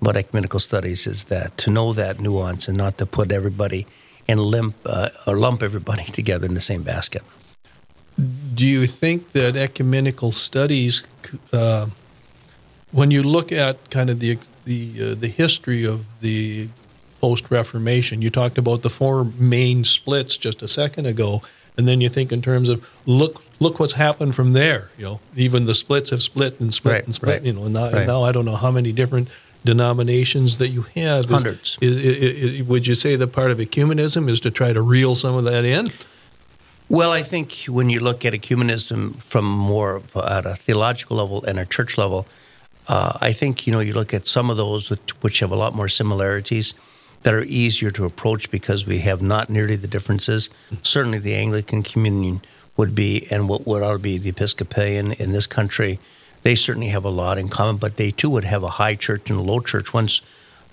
about 0.00 0.16
ecumenical 0.16 0.60
studies 0.60 1.08
is 1.08 1.24
that 1.24 1.58
to 1.58 1.70
know 1.70 1.92
that 1.92 2.20
nuance 2.20 2.68
and 2.68 2.78
not 2.78 2.98
to 2.98 3.04
put 3.04 3.32
everybody 3.32 3.84
and 4.28 4.38
limp 4.38 4.76
uh, 4.86 5.08
or 5.26 5.36
lump 5.36 5.64
everybody 5.64 6.04
together 6.18 6.46
in 6.46 6.54
the 6.54 6.60
same 6.60 6.84
basket. 6.84 7.22
Do 8.54 8.64
you 8.64 8.86
think 8.86 9.32
that 9.32 9.56
ecumenical 9.56 10.30
studies, 10.30 11.02
uh, 11.52 11.86
when 12.92 13.10
you 13.10 13.24
look 13.24 13.50
at 13.50 13.90
kind 13.90 14.08
of 14.08 14.20
the 14.20 14.38
the 14.66 15.10
uh, 15.10 15.14
the 15.16 15.28
history 15.28 15.84
of 15.84 16.20
the 16.20 16.68
post 17.20 17.50
Reformation, 17.50 18.22
you 18.22 18.30
talked 18.30 18.56
about 18.56 18.82
the 18.82 18.90
four 18.90 19.24
main 19.24 19.82
splits 19.82 20.36
just 20.36 20.62
a 20.62 20.68
second 20.68 21.06
ago 21.06 21.42
and 21.78 21.86
then 21.86 22.00
you 22.00 22.08
think 22.08 22.32
in 22.32 22.42
terms 22.42 22.68
of 22.68 22.86
look 23.06 23.42
look 23.60 23.80
what's 23.80 23.94
happened 23.94 24.34
from 24.34 24.52
there. 24.52 24.90
You 24.98 25.04
know, 25.04 25.20
even 25.36 25.66
the 25.66 25.74
splits 25.74 26.10
have 26.10 26.22
split 26.22 26.60
and 26.60 26.72
split 26.72 26.94
right, 26.94 27.04
and 27.04 27.14
split. 27.14 27.38
Right, 27.38 27.42
you 27.42 27.52
know, 27.52 27.64
and 27.64 27.74
now, 27.74 27.90
right. 27.90 28.06
now, 28.06 28.22
I 28.22 28.32
don't 28.32 28.44
know 28.44 28.56
how 28.56 28.70
many 28.70 28.92
different 28.92 29.28
denominations 29.64 30.58
that 30.58 30.68
you 30.68 30.82
have. 30.94 31.24
Is, 31.26 31.30
Hundreds. 31.30 31.78
Is, 31.80 31.96
is, 31.96 32.62
would 32.62 32.86
you 32.86 32.94
say 32.94 33.16
that 33.16 33.28
part 33.28 33.50
of 33.50 33.58
ecumenism 33.58 34.28
is 34.28 34.40
to 34.40 34.50
try 34.50 34.72
to 34.72 34.82
reel 34.82 35.14
some 35.14 35.34
of 35.34 35.44
that 35.44 35.64
in? 35.64 35.88
Well, 36.88 37.12
I 37.12 37.22
think 37.22 37.64
when 37.68 37.90
you 37.90 38.00
look 38.00 38.24
at 38.24 38.32
ecumenism 38.32 39.22
from 39.24 39.44
more 39.44 40.02
at 40.26 40.46
a 40.46 40.54
theological 40.54 41.18
level 41.18 41.44
and 41.44 41.58
a 41.58 41.66
church 41.66 41.98
level, 41.98 42.26
uh, 42.88 43.18
I 43.20 43.32
think 43.32 43.66
you 43.66 43.72
know 43.72 43.80
you 43.80 43.92
look 43.92 44.14
at 44.14 44.26
some 44.26 44.48
of 44.48 44.56
those 44.56 44.88
which 45.20 45.40
have 45.40 45.52
a 45.52 45.56
lot 45.56 45.74
more 45.74 45.88
similarities 45.88 46.72
that 47.24 47.34
are 47.34 47.42
easier 47.42 47.90
to 47.90 48.04
approach 48.04 48.50
because 48.50 48.86
we 48.86 49.00
have 49.00 49.20
not 49.20 49.50
nearly 49.50 49.76
the 49.76 49.88
differences. 49.88 50.48
Certainly, 50.82 51.18
the 51.18 51.34
Anglican 51.34 51.82
Communion 51.82 52.40
would 52.78 52.94
be, 52.94 53.26
and 53.30 53.48
what 53.48 53.66
would 53.66 53.82
ought 53.82 53.92
to 53.92 53.98
be 53.98 54.16
the 54.16 54.30
Episcopalian 54.30 55.12
in 55.12 55.32
this 55.32 55.46
country. 55.46 55.98
They 56.42 56.54
certainly 56.54 56.88
have 56.88 57.04
a 57.04 57.10
lot 57.10 57.36
in 57.36 57.48
common, 57.48 57.76
but 57.76 57.96
they 57.96 58.12
too 58.12 58.30
would 58.30 58.44
have 58.44 58.62
a 58.62 58.68
high 58.68 58.94
church 58.94 59.28
and 59.28 59.38
a 59.38 59.42
low 59.42 59.60
church. 59.60 59.92
Once, 59.92 60.22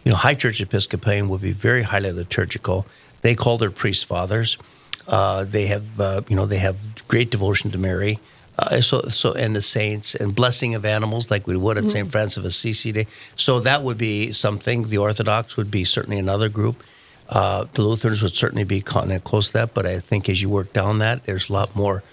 you 0.05 0.11
know, 0.11 0.17
high 0.17 0.35
church 0.35 0.61
Episcopalian 0.61 1.27
would 1.29 1.41
be 1.41 1.51
very 1.51 1.81
highly 1.81 2.11
liturgical. 2.11 2.85
They 3.21 3.33
call 3.33 3.57
their 3.57 3.71
priests 3.71 4.03
fathers. 4.03 4.57
Uh, 5.07 5.43
they 5.43 5.65
have, 5.65 5.99
uh, 5.99 6.21
you 6.27 6.35
know, 6.35 6.45
they 6.45 6.59
have 6.59 6.77
great 7.07 7.31
devotion 7.31 7.71
to 7.71 7.77
Mary. 7.79 8.19
Uh, 8.57 8.79
so, 8.81 9.01
so, 9.09 9.33
and 9.33 9.55
the 9.55 9.61
saints 9.61 10.15
and 10.15 10.33
blessing 10.33 10.75
of 10.75 10.85
animals, 10.85 11.29
like 11.29 11.47
we 11.47 11.57
would 11.57 11.77
at 11.77 11.85
mm-hmm. 11.85 11.89
St. 11.89 12.11
Francis 12.11 12.37
of 12.37 12.45
Assisi 12.45 12.91
Day. 12.91 13.07
So 13.35 13.59
that 13.61 13.81
would 13.81 13.97
be 13.97 14.31
something. 14.31 14.83
The 14.83 14.99
Orthodox 14.99 15.57
would 15.57 15.71
be 15.71 15.83
certainly 15.83 16.19
another 16.19 16.49
group. 16.49 16.83
Uh, 17.27 17.65
the 17.73 17.81
Lutherans 17.81 18.21
would 18.21 18.35
certainly 18.35 18.63
be 18.63 18.81
close 18.81 19.47
to 19.47 19.53
that. 19.53 19.73
But 19.73 19.85
I 19.85 19.99
think 19.99 20.29
as 20.29 20.41
you 20.41 20.49
work 20.49 20.73
down 20.73 20.99
that, 20.99 21.25
there's 21.25 21.49
a 21.49 21.53
lot 21.53 21.75
more 21.75 22.03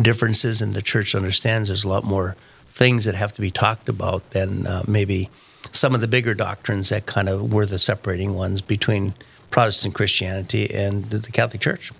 differences, 0.00 0.62
and 0.62 0.74
the 0.74 0.82
church 0.82 1.14
understands 1.14 1.68
there's 1.68 1.84
a 1.84 1.88
lot 1.88 2.04
more 2.04 2.36
things 2.68 3.04
that 3.04 3.14
have 3.14 3.32
to 3.34 3.40
be 3.40 3.50
talked 3.50 3.88
about 3.88 4.30
than 4.30 4.66
uh, 4.66 4.82
maybe 4.86 5.28
some 5.72 5.94
of 5.94 6.00
the 6.00 6.08
bigger 6.08 6.34
doctrines 6.34 6.88
that 6.88 7.06
kind 7.06 7.28
of 7.28 7.52
were 7.52 7.66
the 7.66 7.78
separating 7.78 8.34
ones 8.34 8.60
between 8.60 9.14
Protestant 9.50 9.94
Christianity 9.94 10.72
and 10.72 11.10
the 11.10 11.32
Catholic 11.32 11.60
Church. 11.60 11.92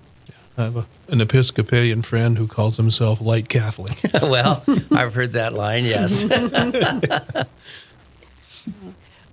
I 0.57 0.65
have 0.65 0.77
a, 0.77 0.87
an 1.09 1.21
Episcopalian 1.21 2.03
friend 2.03 2.37
who 2.39 2.47
calls 2.47 2.77
himself 2.77 3.21
light 3.21 3.49
Catholic. 3.49 3.99
well, 4.23 4.65
I've 4.93 5.15
heard 5.15 5.33
that 5.33 5.53
line, 5.53 5.85
yes. 5.85 6.25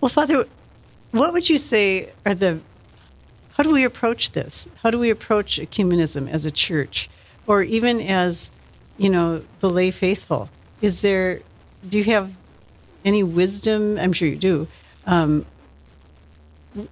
well, 0.02 0.10
Father, 0.10 0.46
what 1.12 1.34
would 1.34 1.50
you 1.50 1.58
say 1.58 2.10
are 2.26 2.36
the, 2.36 2.62
how 3.58 3.64
do 3.64 3.72
we 3.72 3.84
approach 3.84 4.32
this? 4.32 4.70
How 4.84 4.92
do 4.92 5.00
we 5.00 5.10
approach 5.10 5.60
ecumenism 5.60 6.30
as 6.30 6.46
a 6.46 6.52
church 6.52 7.10
or 7.48 7.64
even 7.64 8.00
as, 8.00 8.52
you 9.00 9.10
know, 9.10 9.44
the 9.62 9.70
lay 9.70 9.90
faithful? 9.90 10.52
Is 10.80 11.02
there, 11.02 11.42
do 11.88 11.98
you 11.98 12.04
have 12.04 12.34
any 13.04 13.24
wisdom? 13.24 13.98
I'm 13.98 14.14
sure 14.14 14.28
you 14.28 14.36
do. 14.36 14.68
Um, 15.08 15.48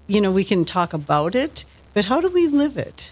you 0.08 0.20
know, 0.20 0.32
we 0.32 0.44
can 0.44 0.66
talk 0.66 0.92
about 0.94 1.36
it, 1.36 1.66
but 1.94 2.06
how 2.06 2.20
do 2.20 2.30
we 2.30 2.48
live 2.48 2.78
it? 2.78 3.12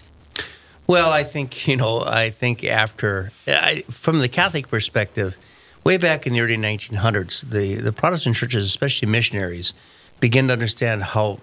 Well, 0.88 1.12
I 1.12 1.22
think 1.22 1.68
you 1.68 1.76
know. 1.76 2.02
I 2.04 2.30
think 2.30 2.64
after, 2.64 3.30
I, 3.46 3.84
from 3.88 4.18
the 4.18 4.28
Catholic 4.28 4.66
perspective, 4.68 5.38
way 5.84 5.96
back 5.96 6.26
in 6.26 6.32
the 6.32 6.40
early 6.40 6.56
1900s, 6.56 7.48
the 7.48 7.76
the 7.76 7.92
Protestant 7.92 8.36
churches, 8.36 8.66
especially 8.66 9.08
missionaries, 9.08 9.72
began 10.20 10.48
to 10.48 10.52
understand 10.52 11.04
how 11.04 11.38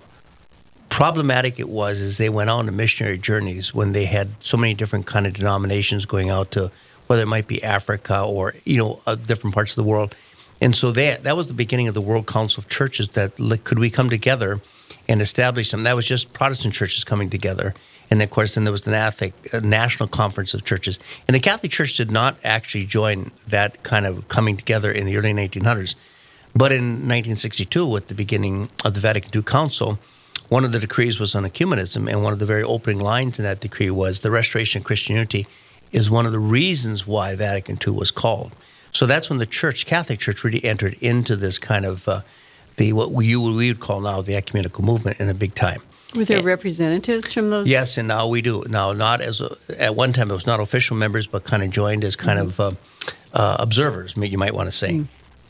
problematic 0.92 1.60
it 1.60 1.68
was 1.70 2.02
as 2.02 2.20
they 2.20 2.30
went 2.30 2.52
on 2.52 2.68
the 2.68 2.72
missionary 2.72 3.18
journeys 3.18 3.74
when 3.74 3.94
they 3.94 4.06
had 4.06 4.30
so 4.42 4.58
many 4.58 4.76
different 4.76 5.08
kind 5.08 5.26
of 5.26 5.34
denominations 5.34 6.06
going 6.06 6.30
out 6.30 6.52
to 6.52 6.72
whether 7.08 7.24
it 7.24 7.28
might 7.28 7.48
be 7.48 7.64
Africa 7.64 8.22
or 8.22 8.54
you 8.64 8.78
know 8.78 9.02
uh, 9.08 9.16
different 9.16 9.56
parts 9.56 9.72
of 9.72 9.84
the 9.84 9.90
world. 9.90 10.16
And 10.62 10.76
so 10.76 10.92
that 10.92 11.24
that 11.24 11.36
was 11.36 11.48
the 11.48 11.56
beginning 11.56 11.88
of 11.88 11.96
the 11.96 12.02
World 12.02 12.28
Council 12.28 12.62
of 12.62 12.70
Churches. 12.70 13.10
That 13.10 13.36
could 13.64 13.80
we 13.80 13.90
come 13.90 14.10
together 14.10 14.62
and 15.10 15.20
establish 15.20 15.72
them? 15.72 15.84
That 15.84 15.96
was 15.96 16.06
just 16.06 16.34
Protestant 16.34 16.76
churches 16.76 17.04
coming 17.04 17.32
together 17.32 17.74
and 18.12 18.22
of 18.22 18.30
course, 18.30 18.56
then 18.56 18.66
there 18.66 18.74
was 18.74 18.82
the 18.82 18.92
Catholic 18.92 19.34
uh, 19.54 19.62
National 19.62 20.08
Conference 20.10 20.54
of 20.54 20.66
Churches. 20.66 21.00
And 21.28 21.34
the 21.34 21.40
Catholic 21.40 21.72
Church 21.72 21.96
did 21.96 22.12
not 22.12 22.36
actually 22.44 22.86
join 22.86 23.32
that 23.48 23.82
kind 23.84 24.06
of 24.06 24.28
coming 24.28 24.58
together 24.58 24.92
in 24.92 25.06
the 25.06 25.16
early 25.16 25.34
1900s. 25.34 25.96
But 26.54 26.74
in 26.74 27.08
1962, 27.08 27.88
with 27.88 28.10
the 28.10 28.14
beginning 28.14 28.70
of 28.84 28.94
the 28.94 29.00
Vatican 29.00 29.32
II 29.34 29.44
Council, 29.44 29.98
one 30.52 30.66
of 30.66 30.74
the 30.74 30.80
decrees 30.80 31.18
was 31.18 31.34
on 31.34 31.46
ecumenism, 31.46 32.12
and 32.12 32.26
one 32.26 32.34
of 32.34 32.40
the 32.40 32.46
very 32.46 32.62
opening 32.62 33.00
lines 33.00 33.40
in 33.40 33.46
that 33.46 33.62
decree 33.62 33.90
was 33.90 34.20
the 34.20 34.30
restoration 34.30 34.82
of 34.82 34.86
Christianity 34.86 35.48
is 35.94 36.12
one 36.12 36.26
of 36.26 36.34
the 36.34 36.40
reasons 36.40 37.08
why 37.08 37.36
Vatican 37.36 37.80
II 37.88 37.94
was 37.94 38.12
called. 38.12 38.52
So 38.92 39.06
that's 39.06 39.30
when 39.30 39.40
the 39.40 39.46
Church, 39.46 39.86
Catholic 39.86 40.20
Church, 40.20 40.44
really 40.44 40.62
entered 40.66 40.98
into 41.00 41.38
this 41.38 41.58
kind 41.58 41.86
of 41.86 42.06
uh, 42.06 42.22
the 42.76 42.92
what 42.92 43.14
we, 43.14 43.34
we 43.38 43.70
would 43.70 43.80
call 43.80 44.02
now 44.02 44.20
the 44.22 44.36
ecumenical 44.36 44.84
movement 44.84 45.22
in 45.22 45.30
a 45.30 45.34
big 45.34 45.56
time. 45.56 45.82
Were 46.18 46.26
there 46.26 46.44
representatives 46.44 47.32
from 47.32 47.50
those? 47.50 47.70
Yes, 47.70 47.98
and 47.98 48.10
now 48.10 48.28
we 48.28 48.42
do. 48.42 48.66
Now, 48.68 48.92
not 48.92 49.22
as 49.22 49.40
a, 49.40 49.56
at 49.80 49.96
one 49.96 50.12
time 50.12 50.32
it 50.32 50.34
was 50.34 50.46
not 50.46 50.60
official 50.60 50.98
members, 50.98 51.28
but 51.28 51.46
kind 51.46 51.64
of 51.64 51.70
joined 51.70 52.04
as 52.04 52.18
kind 52.18 52.38
mm-hmm. 52.38 52.62
of 52.62 52.76
uh, 53.34 53.42
uh, 53.42 53.56
observers. 53.58 54.18
You 54.18 54.38
might 54.38 54.54
want 54.54 54.68
to 54.68 54.76
say. 54.76 54.96
Mm-hmm. 54.96 55.04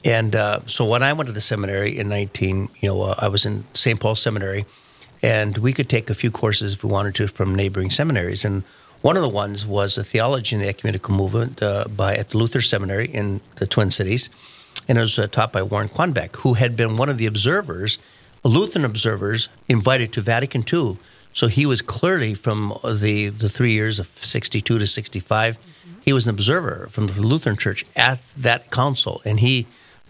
And 0.05 0.35
uh, 0.35 0.59
so 0.67 0.85
when 0.85 1.01
I 1.01 1.13
went 1.13 1.25
to 1.25 1.33
the 1.33 1.41
seminary 1.41 1.97
in 1.97 2.07
19, 2.07 2.69
you 2.81 2.89
know, 2.89 3.01
uh, 3.01 3.15
I 3.17 3.29
was 3.29 3.47
in 3.47 3.63
St. 3.73 3.99
Paul 3.99 4.15
Seminary, 4.15 4.65
and 5.21 5.57
we 5.57 5.73
could 5.73 5.89
take 5.89 6.09
a 6.09 6.15
few 6.15 6.31
courses 6.31 6.73
if 6.73 6.83
we 6.83 6.89
wanted 6.89 7.15
to 7.15 7.27
from 7.27 7.55
neighboring 7.55 7.91
seminaries. 7.91 8.43
And 8.43 8.63
one 9.01 9.17
of 9.17 9.23
the 9.23 9.29
ones 9.29 9.65
was 9.65 9.97
a 9.97 10.03
theology 10.03 10.55
in 10.55 10.61
the 10.61 10.67
ecumenical 10.67 11.13
movement 11.13 11.61
uh, 11.61 11.85
by 11.85 12.15
at 12.15 12.29
the 12.29 12.37
Luther 12.37 12.61
Seminary 12.61 13.07
in 13.07 13.41
the 13.55 13.67
Twin 13.67 13.91
Cities, 13.91 14.29
and 14.87 14.97
it 14.97 15.01
was 15.01 15.17
uh, 15.17 15.27
taught 15.27 15.51
by 15.51 15.63
Warren 15.63 15.89
Quanbeck, 15.89 16.37
who 16.37 16.55
had 16.55 16.75
been 16.75 16.97
one 16.97 17.09
of 17.09 17.17
the 17.17 17.25
observers, 17.25 17.97
Lutheran 18.43 18.85
observers, 18.85 19.49
invited 19.67 20.13
to 20.13 20.21
Vatican 20.21 20.63
II. 20.71 20.97
So 21.33 21.47
he 21.47 21.65
was 21.65 21.81
clearly 21.81 22.33
from 22.33 22.77
the 22.83 23.29
the 23.29 23.49
three 23.49 23.71
years 23.71 23.99
of 23.99 24.07
62 24.07 24.79
to 24.79 24.85
65. 24.85 25.57
Mm-hmm. 25.57 25.99
He 26.01 26.13
was 26.13 26.27
an 26.27 26.31
observer 26.31 26.87
from 26.89 27.07
the 27.07 27.21
Lutheran 27.21 27.57
Church 27.57 27.85
at 27.95 28.19
that 28.35 28.69
council, 28.69 29.21
and 29.23 29.39
he 29.39 29.65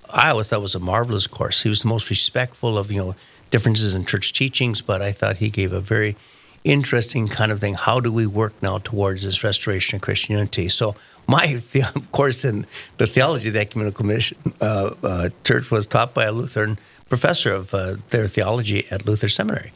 I 0.10 0.32
always 0.32 0.48
thought 0.48 0.62
was 0.62 0.76
a 0.76 0.80
marvelous 0.80 1.28
course. 1.28 1.64
He 1.64 1.70
was 1.70 1.82
the 1.82 1.88
most 1.88 2.10
respectful 2.10 2.78
of 2.78 2.92
you 2.92 3.00
know 3.00 3.16
differences 3.52 3.94
in 3.94 4.06
church 4.06 4.34
teachings, 4.34 4.82
but 4.82 5.02
I 5.02 5.12
thought 5.12 5.38
he 5.38 5.50
gave 5.50 5.74
a 5.74 5.82
very 5.82 6.16
interesting 6.64 7.28
kind 7.28 7.52
of 7.52 7.60
thing. 7.60 7.76
How 7.76 8.00
do 8.00 8.12
we 8.12 8.26
work 8.26 8.54
now 8.62 8.80
towards 8.80 9.24
this 9.24 9.44
restoration 9.44 9.96
of 9.98 10.02
Christian 10.02 10.36
unity? 10.36 10.70
So 10.70 10.96
my 11.28 11.62
course 12.12 12.46
in 12.46 12.66
the 12.98 13.08
theology 13.08 13.50
of 13.50 13.54
the 13.54 13.60
ecumenical 13.60 14.06
mission 14.06 14.38
uh, 14.60 14.92
uh, 15.04 15.30
church 15.44 15.70
was 15.70 15.88
taught 15.88 16.14
by 16.14 16.26
a 16.26 16.32
Lutheran 16.32 16.80
professor 17.10 17.54
of 17.54 17.74
uh, 17.74 17.96
their 18.10 18.28
theology 18.28 18.86
at 18.90 19.06
Luther 19.06 19.28
Seminary. 19.28 19.72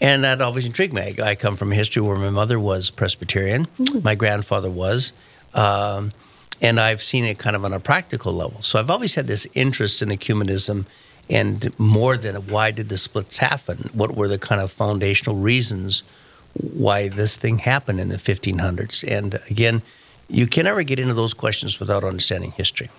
And 0.00 0.24
that 0.24 0.40
always 0.40 0.64
intrigued 0.64 0.94
me. 0.94 1.16
I 1.22 1.34
come 1.34 1.56
from 1.56 1.72
a 1.72 1.74
history 1.74 2.02
where 2.02 2.16
my 2.16 2.30
mother 2.30 2.58
was 2.60 2.90
Presbyterian, 2.90 3.66
mm-hmm. 3.66 4.02
my 4.04 4.14
grandfather 4.14 4.70
was. 4.70 5.12
Um, 5.54 6.12
and 6.60 6.80
I've 6.80 7.02
seen 7.02 7.24
it 7.24 7.38
kind 7.38 7.56
of 7.56 7.64
on 7.64 7.72
a 7.72 7.80
practical 7.80 8.32
level. 8.32 8.62
So 8.62 8.78
I've 8.78 8.90
always 8.90 9.14
had 9.14 9.26
this 9.26 9.46
interest 9.54 10.02
in 10.02 10.08
ecumenism 10.08 10.86
and 11.30 11.78
more 11.78 12.16
than 12.16 12.36
why 12.46 12.70
did 12.70 12.88
the 12.88 12.98
splits 12.98 13.38
happen? 13.38 13.90
What 13.92 14.16
were 14.16 14.28
the 14.28 14.38
kind 14.38 14.60
of 14.60 14.72
foundational 14.72 15.36
reasons 15.36 16.02
why 16.54 17.08
this 17.08 17.36
thing 17.36 17.58
happened 17.58 18.00
in 18.00 18.08
the 18.08 18.16
1500s? 18.16 19.04
And 19.06 19.40
again, 19.50 19.82
you 20.28 20.46
can 20.46 20.64
never 20.64 20.82
get 20.82 20.98
into 20.98 21.14
those 21.14 21.34
questions 21.34 21.78
without 21.78 22.04
understanding 22.04 22.52
history. 22.52 22.90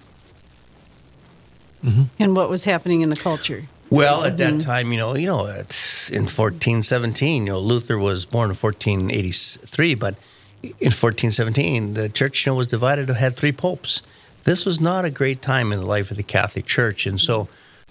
Mm-hmm. 1.84 2.04
And 2.20 2.36
what 2.36 2.50
was 2.50 2.66
happening 2.66 3.02
in 3.02 3.10
the 3.10 3.16
culture? 3.16 3.64
Well, 3.90 4.24
at 4.24 4.38
that 4.38 4.54
mm-hmm. 4.54 4.60
time, 4.60 4.92
you 4.92 5.00
know, 5.00 5.16
you 5.16 5.26
know, 5.26 5.46
it's 5.46 6.10
in 6.10 6.24
1417. 6.24 7.48
You 7.48 7.54
know, 7.54 7.60
Luther 7.60 7.98
was 7.98 8.26
born 8.26 8.52
in 8.52 8.56
1483, 8.56 9.96
but 9.96 10.16
in 10.62 10.92
1417, 10.92 11.96
the 11.96 12.10
church 12.10 12.46
you 12.46 12.52
know, 12.52 12.56
was 12.56 12.68
divided, 12.68 13.10
It 13.10 13.16
had 13.16 13.36
three 13.36 13.52
popes. 13.52 14.02
This 14.44 14.66
was 14.66 14.80
not 14.80 15.06
a 15.06 15.12
great 15.12 15.42
time 15.42 15.72
in 15.72 15.80
the 15.80 15.88
life 15.88 16.12
of 16.12 16.18
the 16.18 16.24
Catholic 16.24 16.66
Church. 16.66 17.08
And 17.08 17.20
so 17.20 17.48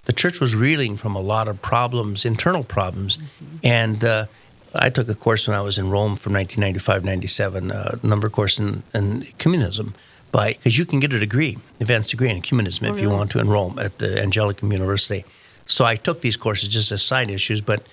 the 0.08 0.14
church 0.14 0.40
was 0.40 0.56
reeling 0.56 0.96
from 0.96 1.14
a 1.14 1.20
lot 1.20 1.48
of 1.48 1.60
problems, 1.60 2.24
internal 2.24 2.64
problems. 2.64 3.18
Mm-hmm. 3.18 3.56
And 3.62 4.02
uh, 4.02 4.26
I 4.74 4.88
took 4.88 5.06
a 5.10 5.14
course 5.14 5.46
when 5.46 5.54
I 5.56 5.60
was 5.60 5.76
in 5.78 5.90
Rome 5.90 6.16
from 6.16 6.32
1995 6.32 7.04
97, 7.04 7.70
a 7.70 7.98
number 8.02 8.30
course 8.30 8.58
in, 8.58 8.82
in 8.94 9.20
ecumenism, 9.20 9.92
because 10.32 10.78
you 10.78 10.86
can 10.86 10.98
get 10.98 11.12
a 11.12 11.18
degree, 11.18 11.58
advanced 11.78 12.10
degree 12.10 12.30
in 12.30 12.40
ecumenism, 12.40 12.84
oh, 12.84 12.86
if 12.86 12.90
really? 12.92 13.02
you 13.02 13.10
want 13.10 13.30
to, 13.32 13.38
in 13.38 13.48
Rome 13.48 13.78
at 13.78 13.98
the 13.98 14.06
Angelicum 14.06 14.72
University. 14.72 15.26
So 15.66 15.84
I 15.84 15.96
took 15.96 16.22
these 16.22 16.38
courses 16.38 16.70
just 16.70 16.90
as 16.90 17.02
side 17.02 17.30
issues. 17.30 17.60
But, 17.60 17.86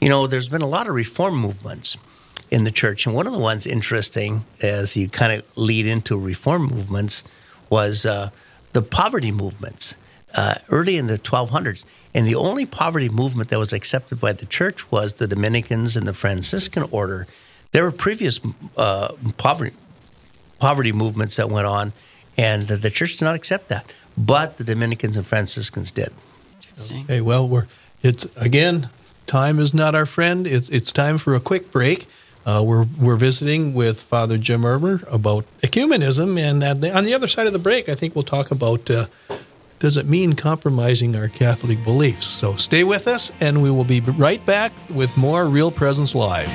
you 0.00 0.08
know, 0.08 0.26
there's 0.26 0.48
been 0.48 0.62
a 0.62 0.66
lot 0.66 0.88
of 0.88 0.94
reform 0.94 1.36
movements 1.36 1.96
in 2.50 2.64
the 2.64 2.72
church. 2.72 3.06
And 3.06 3.14
one 3.14 3.28
of 3.28 3.32
the 3.32 3.38
ones 3.38 3.64
interesting 3.64 4.44
as 4.60 4.96
you 4.96 5.08
kind 5.08 5.32
of 5.32 5.56
lead 5.56 5.86
into 5.86 6.18
reform 6.18 6.62
movements 6.62 7.22
was 7.68 8.04
uh, 8.04 8.30
the 8.72 8.82
poverty 8.82 9.30
movements 9.30 9.94
uh, 10.34 10.56
early 10.70 10.96
in 10.96 11.06
the 11.06 11.18
1200s. 11.18 11.84
And 12.12 12.26
the 12.26 12.34
only 12.34 12.66
poverty 12.66 13.08
movement 13.08 13.50
that 13.50 13.58
was 13.58 13.72
accepted 13.72 14.20
by 14.20 14.32
the 14.32 14.46
church 14.46 14.90
was 14.90 15.14
the 15.14 15.28
Dominicans 15.28 15.96
and 15.96 16.06
the 16.06 16.14
Franciscan 16.14 16.84
order. 16.90 17.26
There 17.72 17.84
were 17.84 17.92
previous 17.92 18.40
uh, 18.76 19.14
poverty 19.36 19.74
poverty 20.58 20.92
movements 20.92 21.36
that 21.36 21.48
went 21.48 21.66
on, 21.66 21.92
and 22.36 22.68
the, 22.68 22.76
the 22.76 22.90
church 22.90 23.16
did 23.16 23.24
not 23.24 23.34
accept 23.34 23.68
that. 23.68 23.92
But 24.18 24.58
the 24.58 24.64
Dominicans 24.64 25.16
and 25.16 25.24
Franciscans 25.24 25.90
did. 25.90 26.12
Interesting. 26.56 27.06
Hey, 27.06 27.20
well, 27.20 27.48
we're 27.48 27.66
it's 28.02 28.26
again. 28.36 28.88
Time 29.26 29.60
is 29.60 29.72
not 29.72 29.94
our 29.94 30.06
friend. 30.06 30.46
It's 30.46 30.68
it's 30.70 30.90
time 30.90 31.16
for 31.16 31.36
a 31.36 31.40
quick 31.40 31.70
break. 31.70 32.08
Uh, 32.44 32.62
we're 32.66 32.86
we're 32.98 33.16
visiting 33.16 33.74
with 33.74 34.02
Father 34.02 34.36
Jim 34.36 34.64
Ermer 34.64 35.02
about 35.08 35.44
ecumenism, 35.62 36.38
and 36.38 36.82
the, 36.82 36.96
on 36.96 37.04
the 37.04 37.14
other 37.14 37.28
side 37.28 37.46
of 37.46 37.52
the 37.52 37.58
break, 37.58 37.88
I 37.88 37.94
think 37.94 38.16
we'll 38.16 38.24
talk 38.24 38.50
about 38.50 38.90
uh, 38.90 39.06
does 39.80 39.96
it 39.96 40.06
mean 40.06 40.34
compromising 40.34 41.16
our 41.16 41.28
Catholic 41.28 41.82
beliefs. 41.82 42.26
So 42.26 42.54
stay 42.54 42.84
with 42.84 43.08
us, 43.08 43.32
and 43.40 43.62
we 43.62 43.70
will 43.70 43.84
be 43.84 44.00
right 44.00 44.44
back 44.46 44.72
with 44.90 45.16
more 45.16 45.46
Real 45.46 45.70
Presence 45.70 46.14
Live. 46.14 46.48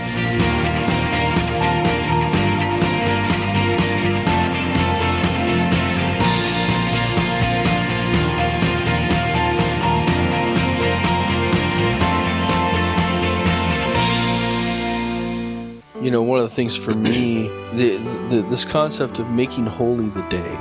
you 16.02 16.12
know, 16.12 16.22
one 16.22 16.38
of 16.38 16.48
the 16.48 16.56
things 16.56 16.76
for 16.76 16.92
me, 16.92 17.48
the, 17.74 17.98
the, 18.30 18.46
this 18.52 18.64
concept 18.64 19.18
of 19.18 19.28
making 19.32 19.66
holy 19.66 20.08
the 20.10 20.22
day, 20.30 20.52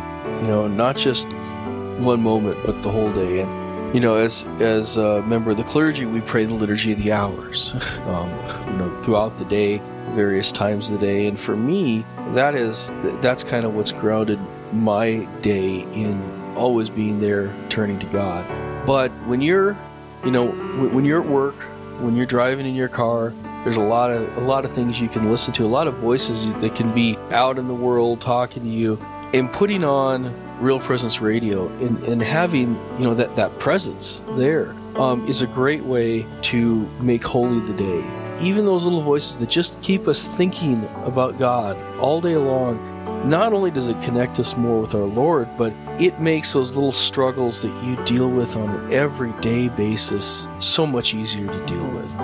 you 0.41 0.47
know, 0.47 0.67
not 0.67 0.97
just 0.97 1.27
one 1.99 2.23
moment, 2.23 2.59
but 2.65 2.83
the 2.83 2.91
whole 2.91 3.13
day. 3.13 3.41
And 3.41 3.95
you 3.95 4.01
know, 4.01 4.15
as 4.15 4.45
as 4.61 4.97
a 4.97 5.23
member 5.23 5.53
of 5.53 5.57
the 5.57 5.65
clergy, 5.65 6.07
we 6.07 6.21
pray 6.21 6.45
the 6.45 6.55
liturgy 6.55 6.93
of 6.93 7.03
the 7.03 7.13
hours, 7.13 7.73
um, 8.07 8.31
you 8.71 8.79
know, 8.79 8.95
throughout 8.97 9.39
the 9.39 9.45
day, 9.45 9.81
various 10.11 10.51
times 10.51 10.91
of 10.91 11.01
the 11.01 11.07
day. 11.07 11.27
And 11.27 11.39
for 11.39 11.57
me, 11.57 12.05
that 12.35 12.55
is 12.55 12.91
that's 13.21 13.45
kind 13.45 13.65
of 13.65 13.75
what's 13.75 13.93
grounded 13.93 14.39
my 14.73 15.29
day 15.43 15.81
in 15.81 16.21
always 16.57 16.89
being 16.89 17.21
there, 17.21 17.55
turning 17.69 17.99
to 18.01 18.07
God. 18.07 18.45
But 18.87 19.11
when 19.27 19.41
you're, 19.41 19.77
you 20.25 20.31
know, 20.31 20.49
when 20.89 21.05
you're 21.05 21.23
at 21.23 21.29
work 21.29 21.57
when 22.01 22.17
you're 22.17 22.27
driving 22.27 22.67
in 22.67 22.75
your 22.75 22.89
car 22.89 23.33
there's 23.63 23.77
a 23.77 23.81
lot 23.81 24.11
of 24.11 24.37
a 24.37 24.41
lot 24.41 24.65
of 24.65 24.73
things 24.73 25.01
you 25.01 25.09
can 25.09 25.31
listen 25.31 25.55
to 25.55 25.65
a 25.65 25.67
lot 25.67 25.87
of 25.87 25.95
voices 25.95 26.45
that 26.55 26.75
can 26.75 26.93
be 26.93 27.17
out 27.31 27.57
in 27.57 27.69
the 27.69 27.75
world 27.75 28.21
talking 28.21 28.63
to 28.65 28.69
you 28.69 28.99
and 29.35 29.53
putting 29.53 29.83
on 29.83 30.33
real 30.61 30.79
presence 30.79 31.21
radio 31.21 31.67
and, 31.79 32.03
and 32.05 32.23
having 32.23 32.77
you 32.99 33.05
know 33.05 33.15
that 33.15 33.35
that 33.35 33.59
presence 33.59 34.21
there 34.37 34.71
um, 34.97 35.27
is 35.27 35.43
a 35.43 35.47
great 35.49 35.83
way 35.83 36.25
to 36.41 36.87
make 37.01 37.25
holy 37.25 37.59
the 37.61 37.75
day 37.75 38.39
even 38.41 38.65
those 38.65 38.85
little 38.85 39.03
voices 39.03 39.37
that 39.37 39.49
just 39.51 39.81
keep 39.83 40.07
us 40.07 40.25
thinking 40.25 40.85
about 41.05 41.37
god 41.37 41.77
all 41.99 42.21
day 42.21 42.37
long 42.37 42.79
not 43.29 43.53
only 43.53 43.71
does 43.71 43.89
it 43.89 44.01
connect 44.03 44.39
us 44.39 44.55
more 44.57 44.83
with 44.83 44.95
our 44.95 45.05
Lord, 45.05 45.49
but 45.57 45.73
it 45.99 46.21
makes 46.21 46.53
those 46.53 46.75
little 46.75 46.93
struggles 46.93 47.63
that 47.63 47.83
you 47.83 47.97
deal 48.05 48.29
with 48.29 48.55
on 48.55 48.69
an 48.69 48.93
everyday 48.93 49.69
basis 49.69 50.47
so 50.61 50.87
much 50.87 51.15
easier 51.15 51.47
to 51.47 51.67
deal 51.67 51.91
with. 51.93 52.24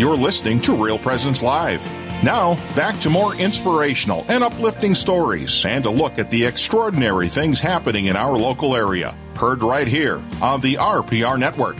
You're 0.00 0.16
listening 0.16 0.62
to 0.62 0.74
Real 0.74 0.98
Presence 0.98 1.42
Live. 1.42 1.84
Now, 2.24 2.54
back 2.74 2.98
to 3.00 3.10
more 3.10 3.34
inspirational 3.34 4.24
and 4.30 4.42
uplifting 4.42 4.94
stories 4.94 5.62
and 5.66 5.84
a 5.84 5.90
look 5.90 6.18
at 6.18 6.30
the 6.30 6.42
extraordinary 6.42 7.28
things 7.28 7.60
happening 7.60 8.06
in 8.06 8.16
our 8.16 8.32
local 8.32 8.74
area. 8.74 9.14
Heard 9.34 9.62
right 9.62 9.86
here 9.86 10.22
on 10.40 10.62
the 10.62 10.76
RPR 10.76 11.38
Network. 11.38 11.76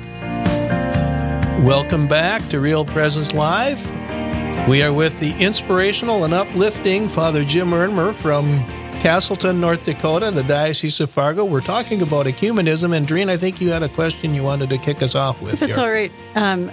Welcome 1.64 2.08
back 2.08 2.46
to 2.50 2.60
Real 2.60 2.84
Presence 2.84 3.32
Live. 3.32 3.82
We 4.68 4.82
are 4.82 4.92
with 4.92 5.18
the 5.18 5.34
inspirational 5.42 6.24
and 6.24 6.34
uplifting 6.34 7.08
Father 7.08 7.42
Jim 7.42 7.72
Ermer 7.72 8.12
from 8.12 8.44
Castleton, 9.00 9.62
North 9.62 9.84
Dakota, 9.84 10.30
the 10.30 10.42
Diocese 10.42 11.00
of 11.00 11.08
Fargo. 11.08 11.46
We're 11.46 11.62
talking 11.62 12.02
about 12.02 12.26
ecumenism, 12.26 12.94
and 12.94 13.06
Doreen, 13.06 13.30
I 13.30 13.38
think 13.38 13.62
you 13.62 13.70
had 13.70 13.82
a 13.82 13.88
question 13.88 14.34
you 14.34 14.42
wanted 14.42 14.68
to 14.68 14.76
kick 14.76 15.02
us 15.02 15.14
off 15.14 15.40
with. 15.40 15.54
If 15.54 15.62
it's 15.62 15.76
here. 15.76 15.84
all 15.86 15.90
right, 15.90 16.12
um, 16.34 16.70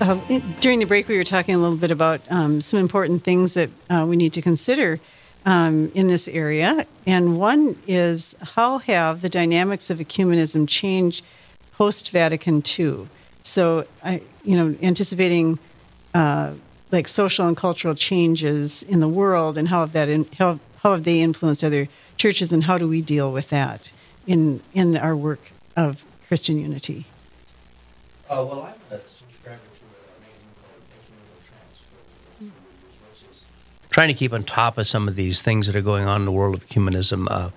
uh, 0.00 0.40
during 0.60 0.78
the 0.78 0.86
break, 0.86 1.08
we 1.08 1.16
were 1.16 1.24
talking 1.24 1.54
a 1.54 1.58
little 1.58 1.76
bit 1.76 1.90
about 1.90 2.20
um, 2.30 2.60
some 2.60 2.78
important 2.78 3.22
things 3.22 3.54
that 3.54 3.70
uh, 3.88 4.06
we 4.08 4.16
need 4.16 4.32
to 4.32 4.42
consider 4.42 4.98
um, 5.44 5.90
in 5.94 6.06
this 6.06 6.28
area. 6.28 6.86
And 7.06 7.38
one 7.38 7.76
is 7.86 8.34
how 8.54 8.78
have 8.78 9.20
the 9.22 9.28
dynamics 9.28 9.90
of 9.90 9.98
ecumenism 9.98 10.68
changed 10.68 11.24
post 11.72 12.10
Vatican 12.10 12.62
II? 12.78 13.08
So, 13.40 13.86
I, 14.04 14.22
you 14.44 14.56
know, 14.56 14.76
anticipating 14.82 15.58
uh, 16.14 16.54
like 16.90 17.08
social 17.08 17.46
and 17.46 17.56
cultural 17.56 17.94
changes 17.94 18.82
in 18.82 19.00
the 19.00 19.08
world, 19.08 19.56
and 19.56 19.68
how 19.68 19.80
have 19.80 19.92
that 19.92 20.08
in, 20.08 20.26
how 20.38 20.60
how 20.82 20.92
have 20.92 21.04
they 21.04 21.20
influenced 21.20 21.62
other 21.62 21.88
churches, 22.16 22.52
and 22.52 22.64
how 22.64 22.78
do 22.78 22.88
we 22.88 23.00
deal 23.00 23.32
with 23.32 23.50
that 23.50 23.92
in 24.26 24.60
in 24.74 24.96
our 24.96 25.16
work 25.16 25.52
of 25.76 26.04
Christian 26.26 26.58
unity? 26.58 27.06
Uh, 28.28 28.44
well, 28.46 28.62
I'm 28.62 28.96
a 28.96 29.00
subscriber 29.00 29.58
to 29.58 29.80
Trying 34.00 34.14
to 34.14 34.18
keep 34.18 34.32
on 34.32 34.44
top 34.44 34.78
of 34.78 34.86
some 34.86 35.08
of 35.08 35.14
these 35.14 35.42
things 35.42 35.66
that 35.66 35.76
are 35.76 35.82
going 35.82 36.06
on 36.06 36.22
in 36.22 36.24
the 36.24 36.32
world 36.32 36.54
of 36.54 36.66
ecumenism. 36.66 37.26
Uh, 37.30 37.50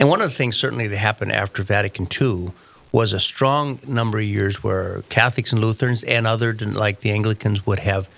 and 0.00 0.08
one 0.08 0.20
of 0.20 0.28
the 0.28 0.34
things 0.34 0.56
certainly 0.56 0.88
that 0.88 0.96
happened 0.96 1.30
after 1.30 1.62
Vatican 1.62 2.08
II 2.20 2.50
was 2.90 3.12
a 3.12 3.20
strong 3.20 3.78
number 3.86 4.18
of 4.18 4.24
years 4.24 4.64
where 4.64 5.02
Catholics 5.02 5.52
and 5.52 5.60
Lutherans 5.60 6.02
and 6.02 6.26
other 6.26 6.52
like 6.52 6.98
the 6.98 7.12
Anglicans 7.12 7.64
would 7.64 7.78
have 7.78 8.08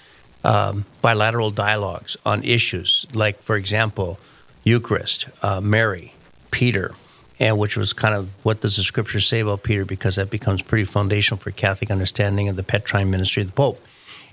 um, 0.42 0.86
bilateral 1.02 1.50
dialogues 1.50 2.16
on 2.24 2.42
issues 2.44 3.06
like, 3.12 3.42
for 3.42 3.56
example, 3.56 4.18
Eucharist, 4.64 5.28
uh, 5.42 5.60
Mary, 5.60 6.14
Peter, 6.50 6.94
and 7.38 7.58
which 7.58 7.76
was 7.76 7.92
kind 7.92 8.14
of 8.14 8.34
what 8.42 8.62
does 8.62 8.76
the 8.76 8.82
Scripture 8.82 9.20
say 9.20 9.40
about 9.40 9.64
Peter 9.64 9.84
because 9.84 10.16
that 10.16 10.30
becomes 10.30 10.62
pretty 10.62 10.84
foundational 10.84 11.36
for 11.36 11.50
Catholic 11.50 11.90
understanding 11.90 12.48
of 12.48 12.56
the 12.56 12.62
Petrine 12.62 13.10
ministry 13.10 13.42
of 13.42 13.48
the 13.48 13.52
Pope. 13.52 13.84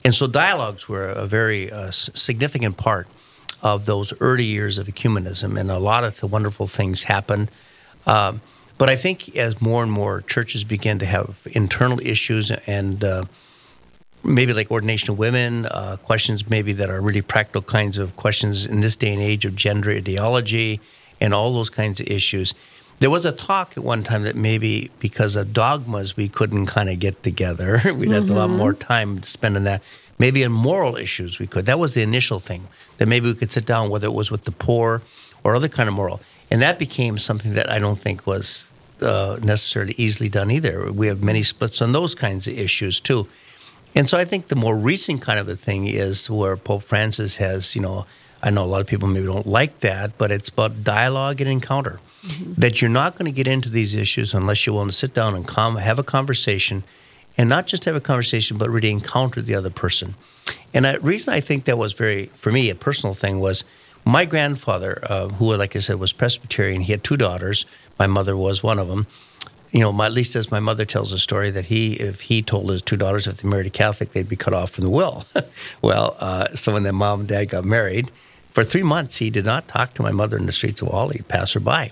And 0.05 0.15
so 0.15 0.27
dialogues 0.27 0.88
were 0.88 1.10
a 1.10 1.25
very 1.25 1.69
uh, 1.69 1.91
significant 1.91 2.77
part 2.77 3.10
of 3.75 3.86
those 3.86 4.13
early 4.19 4.43
years 4.43 4.77
of 4.77 4.88
ecumenism, 4.88 5.59
and 5.59 5.71
a 5.71 5.79
lot 5.79 6.03
of 6.03 6.19
the 6.19 6.27
wonderful 6.27 6.67
things 6.67 7.03
happened. 7.03 7.50
Um, 8.05 8.41
but 8.77 8.89
I 8.89 8.95
think 8.95 9.36
as 9.36 9.62
more 9.62 9.81
and 9.83 9.91
more 9.91 10.21
churches 10.21 10.63
begin 10.63 11.00
to 11.00 11.05
have 11.05 11.47
internal 11.51 12.00
issues 12.00 12.51
and 12.51 13.03
uh, 13.03 13.25
maybe 14.24 14.53
like 14.53 14.70
ordination 14.70 15.11
of 15.11 15.18
women, 15.18 15.65
uh, 15.65 15.98
questions 16.03 16.50
maybe 16.50 16.74
that 16.74 16.89
are 16.89 17.01
really 17.01 17.22
practical 17.22 17.61
kinds 17.61 17.98
of 17.98 18.15
questions 18.15 18.65
in 18.65 18.81
this 18.81 18.96
day 18.96 19.13
and 19.13 19.22
age 19.22 19.46
of 19.46 19.55
gender 19.55 19.92
ideology 19.92 20.79
and 21.20 21.33
all 21.33 21.53
those 21.53 21.70
kinds 21.70 22.00
of 22.00 22.07
issues. 22.07 22.53
There 23.00 23.09
was 23.09 23.25
a 23.25 23.31
talk 23.31 23.77
at 23.77 23.83
one 23.83 24.03
time 24.03 24.24
that 24.24 24.35
maybe 24.35 24.92
because 25.00 25.35
of 25.35 25.53
dogmas 25.53 26.18
we 26.18 26.29
couldn't 26.29 26.65
kind 26.68 26.89
of 26.89 27.00
get 27.00 27.22
together. 27.24 27.81
We'd 27.96 28.11
have 28.11 28.29
a 28.29 28.33
lot 28.33 28.50
more 28.50 28.74
time 28.74 29.20
to 29.20 29.27
spend 29.27 29.55
on 29.55 29.63
that. 29.65 29.83
Maybe 30.20 30.44
in 30.44 30.51
moral 30.51 30.96
issues 30.96 31.40
we 31.40 31.48
could. 31.48 31.66
That 31.66 31.80
was 31.80 31.94
the 31.94 32.01
initial 32.01 32.40
thing 32.40 32.68
that 32.98 33.08
maybe 33.08 33.27
we 33.27 33.36
could 33.36 33.51
sit 33.51 33.66
down, 33.66 33.90
whether 33.90 34.08
it 34.08 34.14
was 34.14 34.32
with 34.32 34.46
the 34.46 34.51
poor 34.51 35.01
or 35.44 35.56
other 35.56 35.70
kind 35.70 35.88
of 35.88 35.96
moral. 35.96 36.22
And 36.50 36.62
that 36.62 36.80
became 36.80 37.18
something 37.18 37.53
that 37.53 37.70
I 37.70 37.77
don't 37.80 38.00
think 38.00 38.25
was 38.25 38.72
uh, 39.01 39.38
necessarily 39.44 39.94
easily 39.98 40.30
done 40.30 40.50
either. 40.50 40.92
We 40.92 41.08
have 41.08 41.22
many 41.22 41.44
splits 41.44 41.82
on 41.82 41.92
those 41.92 42.16
kinds 42.16 42.48
of 42.48 42.58
issues 42.58 43.00
too. 43.00 43.27
And 43.96 44.10
so 44.10 44.18
I 44.18 44.25
think 44.25 44.48
the 44.48 44.56
more 44.56 44.75
recent 44.77 45.22
kind 45.22 45.40
of 45.40 45.48
a 45.50 45.56
thing 45.56 45.88
is 45.88 46.30
where 46.30 46.56
Pope 46.58 46.84
Francis 46.84 47.38
has, 47.38 47.75
you 47.75 47.82
know, 47.82 48.06
I 48.42 48.50
know 48.50 48.64
a 48.64 48.66
lot 48.66 48.82
of 48.82 48.88
people 48.88 49.08
maybe 49.08 49.25
don't 49.25 49.48
like 49.48 49.80
that, 49.80 50.18
but 50.18 50.32
it's 50.32 50.50
about 50.50 50.84
dialogue 50.84 51.42
and 51.42 51.50
encounter. 51.50 52.00
Mm-hmm. 52.22 52.53
That 52.62 52.82
you're 52.82 52.90
not 52.90 53.16
going 53.16 53.25
to 53.25 53.36
get 53.36 53.48
into 53.48 53.70
these 53.70 53.96
issues 53.96 54.34
unless 54.34 54.66
you're 54.66 54.74
willing 54.74 54.90
to 54.90 54.94
sit 54.94 55.14
down 55.14 55.34
and 55.34 55.48
come, 55.48 55.77
have 55.77 55.98
a 55.98 56.03
conversation, 56.03 56.84
and 57.37 57.50
not 57.50 57.67
just 57.67 57.85
have 57.85 57.95
a 57.95 58.01
conversation, 58.01 58.57
but 58.57 58.69
really 58.69 58.91
encounter 58.91 59.41
the 59.41 59.55
other 59.55 59.69
person. 59.69 60.15
And 60.73 60.85
the 60.85 61.00
reason 61.00 61.33
I 61.33 61.39
think 61.39 61.65
that 61.65 61.77
was 61.77 61.93
very, 61.93 62.27
for 62.27 62.51
me, 62.51 62.69
a 62.69 62.75
personal 62.75 63.13
thing 63.13 63.39
was 63.39 63.63
my 64.05 64.25
grandfather, 64.25 65.00
uh, 65.03 65.27
who, 65.27 65.55
like 65.55 65.75
I 65.75 65.79
said, 65.79 66.00
was 66.00 66.13
Presbyterian, 66.13 66.81
he 66.81 66.91
had 66.91 67.03
two 67.03 67.17
daughters. 67.17 67.65
My 68.00 68.07
mother 68.07 68.35
was 68.37 68.63
one 68.63 68.79
of 68.79 68.87
them. 68.87 69.07
You 69.71 69.81
know, 69.81 69.91
my, 69.91 70.05
at 70.05 70.13
least 70.13 70.35
as 70.35 70.50
my 70.50 70.61
mother 70.61 70.85
tells 70.85 71.11
the 71.11 71.19
story, 71.19 71.51
that 71.51 71.65
he, 71.65 71.93
if 71.95 72.21
he 72.21 72.41
told 72.41 72.69
his 72.69 72.81
two 72.81 72.95
daughters 72.95 73.27
if 73.27 73.41
they 73.41 73.50
married 73.50 73.67
a 73.67 73.69
Catholic, 73.69 74.13
they'd 74.13 74.29
be 74.29 74.37
cut 74.37 74.53
off 74.53 74.71
from 74.71 74.85
the 74.85 74.89
will. 74.89 75.25
well, 75.81 76.15
uh, 76.19 76.47
so 76.50 76.73
when 76.73 76.83
their 76.83 76.93
mom 76.93 77.21
and 77.21 77.29
dad 77.29 77.50
got 77.50 77.65
married, 77.65 78.09
for 78.51 78.63
three 78.63 78.83
months 78.83 79.17
he 79.17 79.29
did 79.29 79.45
not 79.45 79.67
talk 79.67 79.93
to 79.93 80.01
my 80.01 80.11
mother 80.11 80.37
in 80.37 80.45
the 80.45 80.51
streets 80.51 80.81
of 80.81 80.87
Wall. 80.87 81.09
He'd 81.09 81.27
pass 81.27 81.53
her 81.53 81.59
by. 81.59 81.91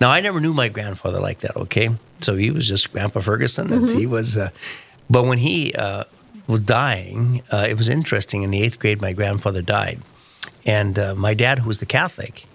Now, 0.00 0.10
I 0.10 0.20
never 0.20 0.38
knew 0.40 0.54
my 0.54 0.68
grandfather 0.68 1.18
like 1.18 1.40
that, 1.40 1.56
okay? 1.56 1.90
So 2.20 2.36
he 2.36 2.50
was 2.50 2.68
just 2.68 2.92
Grandpa 2.92 3.20
Ferguson, 3.20 3.72
and 3.72 3.86
mm-hmm. 3.86 3.98
he 3.98 4.06
was, 4.06 4.36
uh, 4.36 4.50
but 5.08 5.24
when 5.24 5.38
he 5.38 5.74
uh, 5.74 6.04
was 6.46 6.60
dying, 6.60 7.42
uh, 7.50 7.66
it 7.68 7.76
was 7.76 7.88
interesting. 7.88 8.42
In 8.42 8.50
the 8.50 8.62
eighth 8.62 8.78
grade, 8.78 9.00
my 9.00 9.12
grandfather 9.12 9.62
died. 9.62 10.00
And 10.66 10.98
uh, 10.98 11.14
my 11.14 11.34
dad, 11.34 11.60
who 11.60 11.68
was 11.68 11.78
the 11.78 11.86
Catholic, 11.86 12.46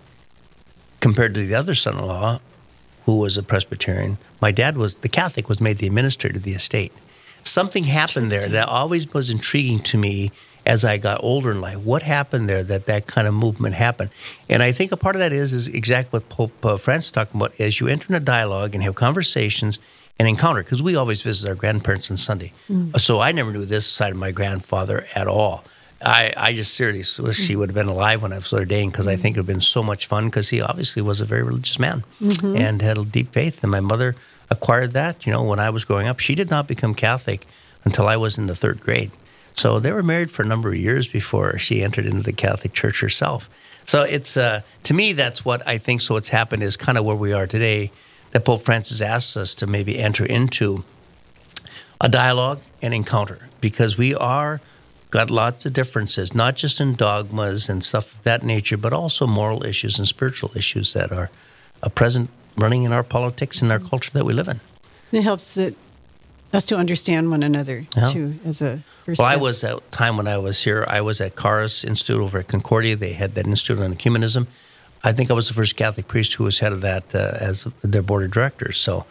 compared 1.00 1.34
to 1.36 1.46
the 1.46 1.56
other 1.56 1.76
son 1.76 1.98
in 1.98 2.06
law, 2.06 2.42
who 3.06 3.20
was 3.20 3.38
a 3.38 3.44
Presbyterian, 3.44 4.18
my 4.42 4.52
dad 4.52 4.78
was 4.78 4.96
the 4.98 5.10
Catholic, 5.10 5.50
was 5.50 5.62
made 5.62 5.78
the 5.78 5.88
administrator 5.88 6.38
of 6.38 6.44
the 6.44 6.54
estate. 6.54 6.92
Something 7.44 7.86
happened 7.86 8.28
there 8.28 8.48
that 8.48 8.68
always 8.68 9.12
was 9.14 9.30
intriguing 9.30 9.80
to 9.84 9.98
me 9.98 10.32
as 10.66 10.84
I 10.84 10.98
got 10.98 11.24
older 11.24 11.52
in 11.52 11.62
life. 11.62 11.78
What 11.78 12.04
happened 12.04 12.50
there 12.50 12.64
that 12.64 12.86
that 12.86 13.08
kind 13.08 13.28
of 13.28 13.34
movement 13.34 13.76
happened? 13.76 14.10
And 14.50 14.62
I 14.62 14.72
think 14.72 14.92
a 14.92 14.98
part 14.98 15.16
of 15.16 15.20
that 15.20 15.32
is 15.32 15.54
is 15.54 15.68
exactly 15.68 16.20
what 16.20 16.30
Pope 16.30 16.66
uh, 16.66 16.78
Francis 16.78 17.12
talking 17.12 17.40
about. 17.40 17.60
As 17.60 17.80
you 17.80 17.88
enter 17.88 18.08
in 18.10 18.16
a 18.16 18.20
dialogue 18.20 18.76
and 18.76 18.84
have 18.84 18.96
conversations 18.96 19.80
and 20.20 20.28
encounter, 20.28 20.62
because 20.62 20.84
we 20.84 20.96
always 20.96 21.24
visit 21.24 21.48
our 21.50 21.56
grandparents 21.56 22.12
on 22.12 22.18
Sunday. 22.18 22.52
Mm. 22.70 23.00
So 23.00 23.22
I 23.22 23.32
never 23.32 23.52
knew 23.52 23.66
this 23.66 23.88
side 23.88 24.12
of 24.12 24.18
my 24.18 24.32
grandfather 24.32 25.06
at 25.16 25.28
all. 25.28 25.64
I, 26.02 26.34
I 26.38 26.54
just 26.54 26.76
seriously 26.76 27.26
wish 27.26 27.48
he 27.48 27.56
would 27.56 27.70
have 27.70 27.76
been 27.76 27.88
alive 27.88 28.22
when 28.22 28.32
I 28.32 28.38
was 28.38 28.54
ordained 28.54 28.92
because 28.94 29.08
I 29.08 29.16
think 29.16 29.36
it 29.36 29.40
would 29.40 29.48
have 29.48 29.56
been 29.56 29.62
so 29.62 29.84
much 29.84 30.08
fun 30.08 30.26
because 30.26 30.50
he 30.50 30.62
obviously 30.62 31.02
was 31.02 31.20
a 31.20 31.26
very 31.26 31.44
religious 31.44 31.80
man 31.80 32.04
mm-hmm. 32.22 32.56
and 32.56 32.82
had 32.82 32.98
a 32.98 33.04
deep 33.04 33.34
faith. 33.34 33.64
And 33.64 33.72
my 33.72 33.82
mother 33.82 34.16
acquired 34.50 34.92
that, 34.94 35.26
you 35.26 35.32
know, 35.32 35.44
when 35.44 35.60
I 35.60 35.70
was 35.70 35.84
growing 35.84 36.08
up. 36.08 36.20
She 36.20 36.36
did 36.36 36.50
not 36.50 36.68
become 36.68 36.94
Catholic 36.96 37.46
until 37.84 38.08
I 38.08 38.16
was 38.16 38.38
in 38.38 38.48
the 38.48 38.56
third 38.56 38.80
grade. 38.80 39.12
So 39.56 39.80
they 39.80 39.92
were 39.92 40.04
married 40.04 40.32
for 40.32 40.44
a 40.44 40.46
number 40.46 40.70
of 40.70 40.78
years 40.78 41.08
before 41.08 41.58
she 41.58 41.84
entered 41.84 42.06
into 42.06 42.24
the 42.24 42.34
Catholic 42.34 42.72
Church 42.74 43.02
herself. 43.02 43.50
So 43.86 44.04
it's, 44.04 44.38
uh, 44.38 44.62
to 44.84 44.94
me, 44.94 45.14
that's 45.14 45.44
what 45.44 45.68
I 45.68 45.78
think. 45.78 46.02
So 46.02 46.14
what's 46.14 46.30
happened 46.30 46.64
is 46.64 46.78
kind 46.78 46.98
of 46.98 47.04
where 47.04 47.16
we 47.16 47.34
are 47.34 47.46
today 47.46 47.92
that 48.32 48.46
Pope 48.46 48.62
Francis 48.62 49.02
asks 49.02 49.36
us 49.36 49.56
to 49.56 49.68
maybe 49.68 50.00
enter 50.00 50.26
into 50.26 50.84
a 52.02 52.10
dialogue 52.10 52.62
and 52.82 52.94
encounter 52.94 53.50
because 53.62 53.98
we 53.98 54.16
are 54.16 54.62
got 55.12 55.32
lots 55.32 55.66
of 55.66 55.74
differences, 55.74 56.36
not 56.36 56.56
just 56.56 56.80
in 56.80 56.96
dogmas 56.96 57.68
and 57.68 57.84
stuff 57.84 58.14
of 58.14 58.24
that 58.24 58.44
nature, 58.44 58.78
but 58.78 58.94
also 58.94 59.26
moral 59.26 59.66
issues 59.66 59.98
and 59.98 60.08
spiritual 60.08 60.52
issues 60.56 60.94
that 60.94 61.12
are 61.12 61.30
uh, 61.82 61.90
present 61.90 62.30
running 62.56 62.84
in 62.84 62.92
our 62.92 63.04
politics 63.04 63.62
and 63.62 63.72
our 63.72 63.80
culture 63.80 64.12
that 64.12 64.26
we 64.26 64.34
live 64.34 64.48
in. 64.48 64.60
It 65.12 65.24
helps 65.24 65.56
that 65.56 65.74
us 66.54 66.66
to 66.66 66.76
understand 66.76 67.30
one 67.30 67.44
another 67.44 67.86
yeah. 67.96 68.04
too 68.04 68.34
as 68.44 68.62
a 68.62 68.78
first 69.04 69.20
well 69.20 69.30
step. 69.30 69.40
i 69.40 69.42
was 69.42 69.64
at 69.64 69.92
time 69.92 70.18
when 70.18 70.28
i 70.28 70.38
was 70.38 70.64
here 70.64 70.84
i 70.88 71.00
was 71.00 71.22
at 71.22 71.38
Charis 71.38 71.84
institute 71.84 72.20
over 72.20 72.40
at 72.40 72.48
concordia 72.48 72.96
they 72.96 73.14
had 73.14 73.36
that 73.36 73.46
institute 73.46 73.80
on 73.80 73.94
ecumenism 73.94 74.48
i 75.04 75.12
think 75.12 75.30
i 75.30 75.34
was 75.34 75.48
the 75.48 75.54
first 75.54 75.76
catholic 75.76 76.08
priest 76.08 76.34
who 76.36 76.44
was 76.44 76.60
head 76.60 76.72
of 76.72 76.82
that 76.82 77.14
uh, 77.16 77.38
as 77.40 77.64
their 77.84 78.02
board 78.02 78.24
of 78.24 78.32
directors 78.32 78.78
so 78.80 79.06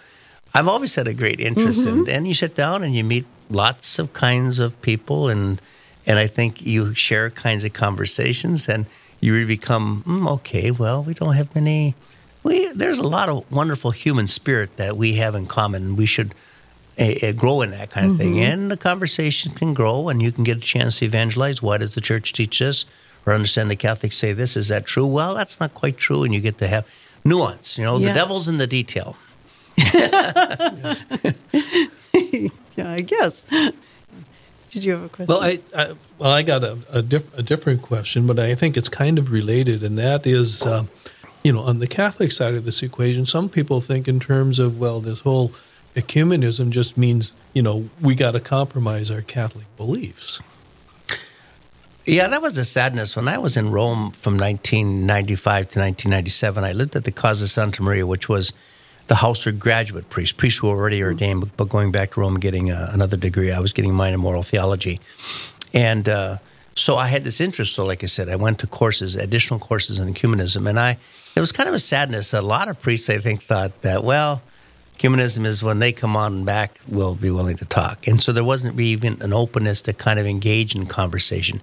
I've 0.55 0.69
always 0.69 0.95
had 0.95 1.07
a 1.07 1.15
great 1.15 1.41
interest 1.41 1.87
in, 1.87 2.09
and 2.09 2.27
you 2.27 2.35
sit 2.35 2.55
down 2.55 2.83
and 2.83 2.95
you 2.97 3.05
meet 3.05 3.27
lots 3.51 3.99
of 3.99 4.13
kinds 4.13 4.59
of 4.59 4.81
people, 4.83 5.29
and 5.29 5.61
and 6.07 6.19
I 6.19 6.27
think 6.27 6.65
you 6.65 6.95
share 6.95 7.29
kinds 7.31 7.65
of 7.65 7.75
conversations, 7.75 8.69
and 8.69 8.87
you 9.21 9.47
become 9.47 10.03
mm, 10.07 10.29
okay. 10.37 10.71
Well, 10.71 11.03
we 11.03 11.15
don't 11.15 11.35
have 11.35 11.55
many. 11.55 11.95
We 12.43 12.73
there's 12.73 12.99
a 12.99 13.07
lot 13.07 13.29
of 13.29 13.51
wonderful 13.53 13.91
human 13.91 14.27
spirit 14.27 14.77
that 14.79 14.97
we 14.97 15.15
have 15.15 15.35
in 15.35 15.47
common. 15.47 15.97
We 15.97 16.07
should 16.07 16.35
uh, 16.99 17.33
grow 17.33 17.61
in 17.61 17.71
that 17.73 17.91
kind 17.91 18.11
of 18.11 18.17
thing, 18.17 18.41
and 18.41 18.71
the 18.71 18.77
conversation 18.77 19.53
can 19.53 19.75
grow, 19.75 20.09
and 20.09 20.23
you 20.23 20.33
can 20.33 20.45
get 20.45 20.57
a 20.57 20.61
chance 20.61 20.99
to 20.99 21.05
evangelize. 21.05 21.63
Why 21.63 21.77
does 21.77 21.95
the 21.95 22.01
church 22.01 22.33
teach 22.33 22.59
this? 22.59 22.87
Or 23.27 23.35
understand 23.35 23.71
the 23.71 23.77
Catholics 23.77 24.17
say 24.17 24.33
this? 24.33 24.57
Is 24.57 24.69
that 24.69 24.87
true? 24.87 25.07
Well, 25.07 25.35
that's 25.35 25.61
not 25.61 25.75
quite 25.75 25.99
true, 25.99 26.23
and 26.25 26.33
you 26.33 26.41
get 26.41 26.59
to 26.59 26.69
have 26.69 26.87
nuance. 27.25 27.77
You 27.77 27.85
know, 27.85 27.99
Yes. 27.99 28.09
the 28.15 28.21
devil's 28.21 28.49
in 28.49 28.59
the 28.59 28.67
detail. 28.67 29.17
Yeah, 32.77 32.93
I 32.93 32.99
guess. 32.99 33.45
Did 34.71 34.85
you 34.85 34.93
have 34.93 35.03
a 35.03 35.09
question? 35.09 35.35
Well, 35.35 35.43
I, 35.43 35.59
I 35.77 35.93
well, 36.19 36.31
I 36.31 36.43
got 36.43 36.63
a 36.63 36.79
a, 36.93 37.03
diff, 37.03 37.37
a 37.37 37.43
different 37.43 37.83
question, 37.83 38.25
but 38.27 38.39
I 38.39 38.55
think 38.55 38.77
it's 38.77 38.89
kind 38.89 39.19
of 39.19 39.33
related, 39.33 39.83
and 39.83 39.99
that 39.99 40.27
is, 40.29 40.63
uh, 40.63 40.85
you 41.43 41.53
know, 41.53 41.61
on 41.61 41.81
the 41.81 41.89
Catholic 41.89 42.31
side 42.31 42.55
of 42.55 42.65
this 42.65 42.81
equation, 42.83 43.27
some 43.27 43.49
people 43.49 43.81
think 43.81 44.07
in 44.07 44.21
terms 44.21 44.61
of 44.61 44.79
well, 44.79 45.01
this 45.01 45.21
whole 45.21 45.51
ecumenism 45.97 46.71
just 46.71 46.97
means 46.97 47.33
you 47.53 47.63
know 47.63 47.89
we 48.01 48.15
got 48.15 48.33
to 48.33 48.41
compromise 48.41 49.11
our 49.11 49.23
Catholic 49.23 49.67
beliefs. 49.77 50.41
Yeah, 52.09 52.29
that 52.29 52.41
was 52.41 52.55
the 52.55 52.65
sadness. 52.65 53.17
When 53.17 53.29
I 53.29 53.37
was 53.37 53.59
in 53.59 53.71
Rome 53.71 54.13
from 54.13 54.39
1995 54.39 55.45
to 55.45 55.79
1997, 55.79 56.65
I 56.65 56.73
lived 56.73 56.97
at 56.97 57.05
the 57.05 57.13
Casa 57.13 57.47
Santa 57.47 57.83
Maria, 57.83 58.07
which 58.07 58.31
was 58.31 58.55
the 59.09 59.17
house 59.17 59.43
for 59.43 59.53
graduate 59.53 60.09
priests, 60.09 60.33
priests 60.33 60.59
who 60.59 60.69
were 60.69 60.77
already 60.79 61.03
ordained, 61.03 61.55
but, 61.55 61.69
going 61.69 61.93
back 61.93 62.13
to 62.13 62.21
Rome 62.21 62.37
and 62.37 62.41
getting 62.41 62.71
uh, 62.71 62.89
another 62.95 63.19
degree. 63.19 63.53
I 63.53 63.59
was 63.61 63.75
getting 63.75 63.93
mine 63.93 64.15
in 64.15 64.21
moral 64.21 64.43
theology. 64.43 65.01
And 65.75 66.09
uh, 66.09 66.39
so 66.75 66.97
I 66.97 67.09
had 67.09 67.25
this 67.25 67.43
interest. 67.43 67.75
So, 67.75 67.85
like 67.85 68.03
I 68.03 68.07
said, 68.07 68.31
I 68.31 68.37
went 68.37 68.59
to 68.61 68.67
courses, 68.67 69.15
additional 69.15 69.61
courses 69.61 69.99
in 69.99 70.15
ecumenism. 70.15 70.67
And 70.67 70.81
I, 70.81 70.97
it 71.37 71.41
was 71.41 71.53
kind 71.53 71.69
of 71.69 71.75
a 71.75 71.79
sadness 71.79 72.33
a 72.33 72.41
lot 72.41 72.69
of 72.69 72.81
priests, 72.81 73.11
I 73.11 73.19
think, 73.19 73.43
thought 73.43 73.83
that, 73.83 74.03
well, 74.03 74.41
ecumenism 74.97 75.45
is 75.45 75.63
when 75.63 75.79
they 75.79 75.93
come 75.93 76.17
on 76.17 76.47
back, 76.47 76.81
we'll 76.89 77.17
be 77.17 77.31
willing 77.31 77.59
to 77.59 77.67
talk. 77.67 78.09
And 78.09 78.23
so 78.23 78.33
there 78.33 78.45
wasn't 78.45 78.81
even 78.81 79.21
an 79.21 79.35
openness 79.35 79.83
to 79.83 79.93
kind 79.93 80.19
of 80.19 80.25
engage 80.25 80.75
in 80.75 80.87
conversation 80.87 81.61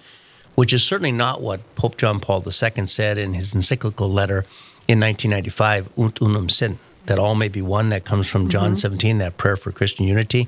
which 0.55 0.73
is 0.73 0.83
certainly 0.83 1.11
not 1.11 1.41
what 1.41 1.75
Pope 1.75 1.97
John 1.97 2.19
Paul 2.19 2.43
II 2.45 2.87
said 2.87 3.17
in 3.17 3.33
his 3.33 3.53
encyclical 3.53 4.09
letter 4.09 4.45
in 4.87 4.99
1995, 4.99 5.99
Ut 5.99 6.21
Unum 6.21 6.49
Sint, 6.49 6.77
that 7.05 7.19
all 7.19 7.35
may 7.35 7.47
be 7.47 7.61
one, 7.61 7.89
that 7.89 8.05
comes 8.05 8.29
from 8.29 8.49
John 8.49 8.71
mm-hmm. 8.71 8.77
17, 8.77 9.17
that 9.19 9.37
prayer 9.37 9.55
for 9.57 9.71
Christian 9.71 10.07
unity, 10.07 10.47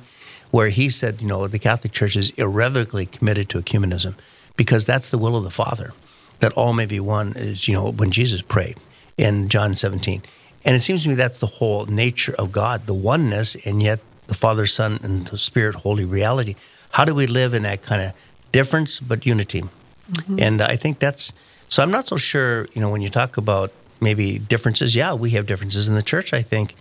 where 0.51 0.69
he 0.69 0.89
said, 0.89 1.21
you 1.21 1.27
know, 1.27 1.47
the 1.47 1.59
Catholic 1.59 1.93
Church 1.93 2.15
is 2.15 2.31
irrevocably 2.31 3.05
committed 3.05 3.49
to 3.49 3.61
ecumenism 3.61 4.15
because 4.55 4.85
that's 4.85 5.09
the 5.09 5.17
will 5.17 5.35
of 5.35 5.43
the 5.43 5.49
Father, 5.49 5.93
that 6.39 6.53
all 6.53 6.73
may 6.73 6.85
be 6.85 6.99
one, 6.99 7.33
is, 7.33 7.67
you 7.67 7.73
know, 7.73 7.91
when 7.91 8.11
Jesus 8.11 8.41
prayed 8.41 8.77
in 9.17 9.49
John 9.49 9.75
17. 9.75 10.23
And 10.65 10.75
it 10.75 10.81
seems 10.81 11.03
to 11.03 11.09
me 11.09 11.15
that's 11.15 11.39
the 11.39 11.47
whole 11.47 11.85
nature 11.85 12.35
of 12.37 12.51
God, 12.51 12.87
the 12.87 12.93
oneness, 12.93 13.55
and 13.65 13.81
yet 13.81 13.99
the 14.27 14.33
Father, 14.33 14.65
Son, 14.65 14.99
and 15.03 15.27
the 15.27 15.37
Spirit, 15.37 15.75
holy 15.75 16.05
reality. 16.05 16.55
How 16.91 17.05
do 17.05 17.13
we 17.13 17.27
live 17.27 17.53
in 17.53 17.63
that 17.63 17.81
kind 17.81 18.01
of 18.01 18.13
difference 18.51 18.99
but 18.99 19.25
unity? 19.25 19.63
Mm-hmm. 20.11 20.39
And 20.39 20.61
I 20.61 20.75
think 20.75 20.99
that's 20.99 21.33
so. 21.69 21.83
I'm 21.83 21.91
not 21.91 22.07
so 22.07 22.17
sure. 22.17 22.67
You 22.73 22.81
know, 22.81 22.89
when 22.89 23.01
you 23.01 23.09
talk 23.09 23.37
about 23.37 23.71
maybe 23.99 24.39
differences, 24.39 24.95
yeah, 24.95 25.13
we 25.13 25.31
have 25.31 25.45
differences 25.45 25.89
in 25.89 25.95
the 25.95 26.03
church. 26.03 26.33
I 26.33 26.41
think 26.41 26.75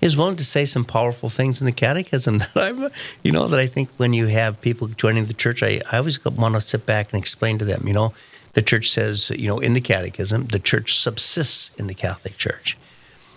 is 0.00 0.16
willing 0.16 0.36
to 0.36 0.44
say 0.44 0.64
some 0.64 0.84
powerful 0.84 1.28
things 1.28 1.60
in 1.60 1.64
the 1.64 1.72
catechism 1.72 2.38
that 2.54 2.56
I'm, 2.56 2.90
you 3.22 3.32
know, 3.32 3.48
that 3.48 3.60
I 3.60 3.66
think 3.66 3.88
when 3.96 4.12
you 4.12 4.26
have 4.26 4.60
people 4.60 4.88
joining 4.88 5.26
the 5.26 5.34
church, 5.34 5.62
I, 5.62 5.80
I 5.90 5.98
always 5.98 6.22
want 6.24 6.54
to 6.54 6.60
sit 6.60 6.86
back 6.86 7.12
and 7.12 7.20
explain 7.20 7.58
to 7.58 7.64
them. 7.64 7.86
You 7.86 7.94
know, 7.94 8.14
the 8.52 8.62
church 8.62 8.90
says, 8.90 9.30
you 9.30 9.48
know, 9.48 9.58
in 9.58 9.74
the 9.74 9.80
catechism, 9.80 10.46
the 10.46 10.58
church 10.58 10.94
subsists 10.94 11.74
in 11.76 11.86
the 11.86 11.94
Catholic 11.94 12.36
Church. 12.36 12.76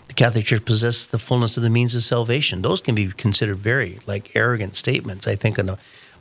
The 0.08 0.13
Catholic 0.13 0.45
Church 0.45 0.65
possesses 0.65 1.08
the 1.08 1.19
fullness 1.19 1.56
of 1.56 1.63
the 1.63 1.69
means 1.69 1.93
of 1.93 2.02
salvation. 2.02 2.62
Those 2.62 2.82
can 2.82 2.95
be 2.95 3.08
considered 3.08 3.58
very 3.58 3.99
like 4.08 4.36
arrogant 4.36 4.75
statements, 4.75 5.28
I 5.28 5.36
think. 5.36 5.60
On 5.60 5.69
a, 5.69 5.78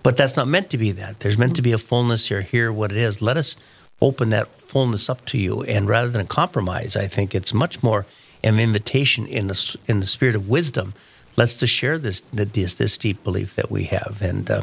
but 0.08 0.16
that's 0.16 0.38
not 0.38 0.48
meant 0.48 0.70
to 0.70 0.78
be 0.78 0.90
that. 0.90 1.20
There's 1.20 1.36
meant 1.36 1.54
to 1.56 1.60
be 1.60 1.72
a 1.72 1.76
fullness 1.76 2.28
here. 2.28 2.40
Hear 2.40 2.72
what 2.72 2.90
it 2.90 2.96
is. 2.96 3.20
Let 3.20 3.36
us 3.36 3.58
open 4.00 4.30
that 4.30 4.48
fullness 4.48 5.10
up 5.10 5.22
to 5.26 5.36
you, 5.36 5.62
and 5.64 5.86
rather 5.86 6.08
than 6.08 6.22
a 6.22 6.24
compromise, 6.24 6.96
I 6.96 7.06
think 7.06 7.34
it's 7.34 7.52
much 7.52 7.82
more 7.82 8.06
an 8.42 8.58
invitation 8.58 9.26
in 9.26 9.48
the 9.48 9.76
in 9.86 10.00
the 10.00 10.06
spirit 10.06 10.34
of 10.34 10.48
wisdom. 10.48 10.94
Let's 11.36 11.56
to 11.56 11.66
share 11.66 11.98
this 11.98 12.20
this 12.32 12.72
this 12.72 12.96
deep 12.96 13.22
belief 13.22 13.54
that 13.56 13.70
we 13.70 13.84
have, 13.84 14.22
and 14.22 14.50
uh, 14.50 14.62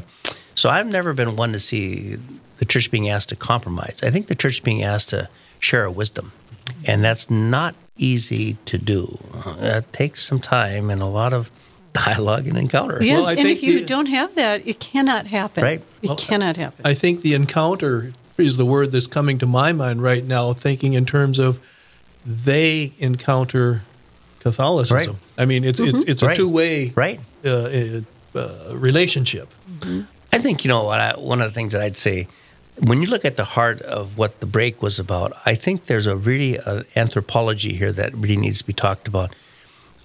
so 0.56 0.68
I've 0.68 0.88
never 0.88 1.14
been 1.14 1.36
one 1.36 1.54
to 1.54 1.60
see 1.60 2.18
the 2.58 2.66
church 2.66 2.90
being 2.90 3.08
asked 3.08 3.30
to 3.30 3.36
compromise. 3.36 4.02
I 4.02 4.10
think 4.10 4.26
the 4.26 4.34
church 4.34 4.64
being 4.64 4.82
asked 4.82 5.10
to 5.10 5.30
share 5.60 5.86
a 5.86 5.92
wisdom, 5.92 6.32
and 6.88 7.04
that's 7.04 7.30
not 7.30 7.76
easy 7.98 8.58
to 8.66 8.80
do. 8.80 9.20
Uh, 9.32 9.58
It 9.60 9.94
takes 9.94 10.24
some 10.24 10.40
time 10.40 10.90
and 10.90 11.04
a 11.04 11.06
lot 11.22 11.34
of 11.34 11.52
dialogue 11.96 12.48
and 12.48 12.58
encounter. 12.58 12.98
yes, 13.02 13.20
Well, 13.20 13.28
I 13.28 13.32
and 13.32 13.40
think 13.42 13.58
if 13.58 13.64
you 13.64 13.80
the- 13.80 13.86
don't 13.86 14.06
have 14.08 14.36
that, 14.36 14.68
it 14.68 14.80
cannot 14.80 15.28
happen. 15.28 15.64
Right. 15.64 15.82
It 16.02 16.08
Well, 16.08 16.18
cannot 16.18 16.58
happen. 16.58 16.82
I 16.86 16.94
think 16.94 17.22
the 17.22 17.34
encounter 17.34 18.14
is 18.38 18.58
the 18.58 18.66
word 18.66 18.92
that's 18.92 19.08
coming 19.08 19.38
to 19.40 19.46
my 19.48 19.72
mind 19.74 20.02
right 20.04 20.24
now, 20.26 20.54
thinking 20.54 20.94
in 20.94 21.06
terms 21.06 21.40
of 21.40 21.60
they 22.26 22.92
encounter 23.00 23.82
Catholicism. 24.40 24.96
Right. 24.98 25.10
I 25.38 25.46
mean, 25.46 25.64
it's 25.64 25.80
it's 25.80 26.04
it's 26.04 26.22
a 26.24 26.28
Right. 26.28 26.36
two 26.38 26.50
way 26.50 26.92
Right. 26.96 27.20
uh, 27.46 27.50
uh, 27.50 28.02
uh, 28.40 28.76
relationship. 28.76 29.48
I 30.34 30.38
think 30.40 30.64
you 30.64 30.70
know 30.70 30.84
what 30.84 31.00
I, 31.00 31.14
one 31.18 31.42
of 31.42 31.48
the 31.50 31.54
things 31.56 31.74
that 31.74 31.82
I'd 31.82 31.98
say 31.98 32.28
when 32.80 33.02
you 33.02 33.08
look 33.08 33.24
at 33.26 33.38
the 33.38 33.46
heart 33.46 33.82
of 33.82 34.18
what 34.18 34.40
the 34.42 34.46
break 34.46 34.82
was 34.82 35.00
about. 35.00 35.32
I 35.46 35.56
think 35.56 35.86
there's 35.86 36.08
a 36.08 36.16
really 36.16 36.60
uh, 36.60 36.84
anthropology 36.96 37.74
here 37.74 37.92
that 37.94 38.14
really 38.14 38.36
needs 38.38 38.60
to 38.60 38.66
be 38.68 38.74
talked 38.74 39.08
about. 39.08 39.34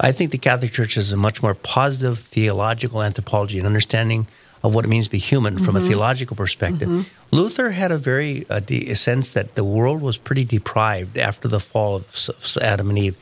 I 0.00 0.12
think 0.12 0.30
the 0.30 0.38
Catholic 0.38 0.72
Church 0.72 0.94
has 0.94 1.12
a 1.12 1.16
much 1.16 1.42
more 1.42 1.54
positive 1.54 2.18
theological 2.18 3.02
anthropology 3.02 3.58
and 3.58 3.66
understanding 3.66 4.26
of 4.62 4.74
what 4.74 4.84
it 4.84 4.88
means 4.88 5.06
to 5.06 5.10
be 5.10 5.18
human 5.18 5.58
from 5.58 5.76
a 5.76 5.78
mm-hmm. 5.78 5.88
theological 5.88 6.36
perspective. 6.36 6.88
Mm-hmm. 6.88 7.36
Luther 7.36 7.70
had 7.70 7.92
a 7.92 7.98
very 7.98 8.46
uh, 8.50 8.60
de- 8.60 8.90
a 8.90 8.96
sense 8.96 9.30
that 9.30 9.54
the 9.54 9.64
world 9.64 10.02
was 10.02 10.16
pretty 10.16 10.44
deprived 10.44 11.16
after 11.16 11.48
the 11.48 11.60
fall 11.60 11.96
of 11.96 12.08
S- 12.12 12.58
Adam 12.58 12.90
and 12.90 12.98
Eve 12.98 13.16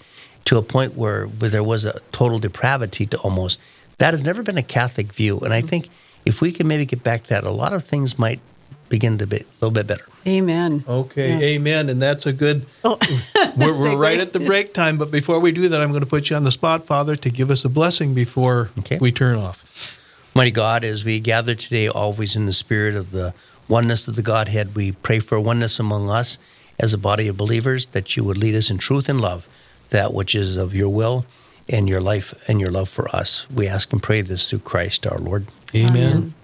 to 0.46 0.56
a 0.56 0.62
point 0.62 0.96
where, 0.96 1.26
where 1.26 1.50
there 1.50 1.62
was 1.62 1.84
a 1.84 2.00
total 2.10 2.38
depravity 2.38 3.06
to 3.06 3.18
almost. 3.18 3.60
That 3.98 4.14
has 4.14 4.24
never 4.24 4.42
been 4.42 4.58
a 4.58 4.62
Catholic 4.62 5.12
view. 5.12 5.38
And 5.40 5.52
I 5.52 5.60
mm-hmm. 5.60 5.68
think 5.68 5.90
if 6.24 6.40
we 6.40 6.52
can 6.52 6.66
maybe 6.66 6.86
get 6.86 7.02
back 7.02 7.24
to 7.24 7.28
that, 7.30 7.44
a 7.44 7.50
lot 7.50 7.72
of 7.72 7.84
things 7.84 8.18
might 8.18 8.40
begin 8.88 9.18
to 9.18 9.26
be 9.26 9.36
a 9.36 9.44
little 9.60 9.70
bit 9.70 9.86
better. 9.86 10.04
Amen. 10.26 10.84
Okay, 10.88 11.30
Yes. 11.30 11.42
amen. 11.60 11.88
And 11.88 12.00
that's 12.00 12.26
a 12.26 12.32
good. 12.32 12.66
Oh. 12.84 12.98
We're, 13.56 13.76
we're 13.76 13.96
right 13.96 14.20
at 14.22 14.32
the 14.32 14.38
break 14.40 14.72
time, 14.72 14.98
but 14.98 15.10
before 15.10 15.40
we 15.40 15.50
do 15.50 15.68
that, 15.68 15.80
I'm 15.80 15.90
going 15.90 16.02
to 16.02 16.06
put 16.08 16.30
you 16.30 16.36
on 16.36 16.44
the 16.44 16.52
spot, 16.52 16.84
Father, 16.84 17.16
to 17.16 17.28
give 17.30 17.50
us 17.50 17.64
a 17.64 17.68
blessing 17.68 18.14
before 18.14 18.70
Okay. 18.78 18.98
we 19.00 19.10
turn 19.10 19.36
off. 19.36 19.98
Mighty 20.34 20.52
God, 20.52 20.84
as 20.84 21.02
we 21.04 21.18
gather 21.18 21.56
today, 21.56 21.88
always 21.88 22.36
in 22.36 22.46
the 22.46 22.52
spirit 22.52 22.94
of 22.94 23.10
the 23.10 23.34
oneness 23.66 24.06
of 24.06 24.14
the 24.14 24.22
Godhead, 24.22 24.76
we 24.76 24.92
pray 24.92 25.18
for 25.18 25.40
oneness 25.40 25.80
among 25.80 26.08
us 26.08 26.38
as 26.78 26.94
a 26.94 26.98
body 26.98 27.26
of 27.26 27.36
believers, 27.36 27.86
that 27.86 28.16
you 28.16 28.22
would 28.22 28.38
lead 28.38 28.54
us 28.54 28.70
in 28.70 28.78
truth 28.78 29.08
and 29.08 29.20
love, 29.20 29.48
that 29.90 30.14
which 30.14 30.36
is 30.36 30.56
of 30.56 30.72
your 30.72 30.90
will 30.90 31.26
and 31.68 31.88
your 31.88 32.00
life 32.00 32.32
and 32.46 32.60
your 32.60 32.70
love 32.70 32.88
for 32.88 33.08
us. 33.14 33.50
We 33.50 33.66
ask 33.66 33.92
and 33.92 34.00
pray 34.00 34.20
this 34.20 34.48
through 34.48 34.60
Christ 34.60 35.04
our 35.04 35.18
Lord. 35.18 35.46
Amen. 35.74 36.34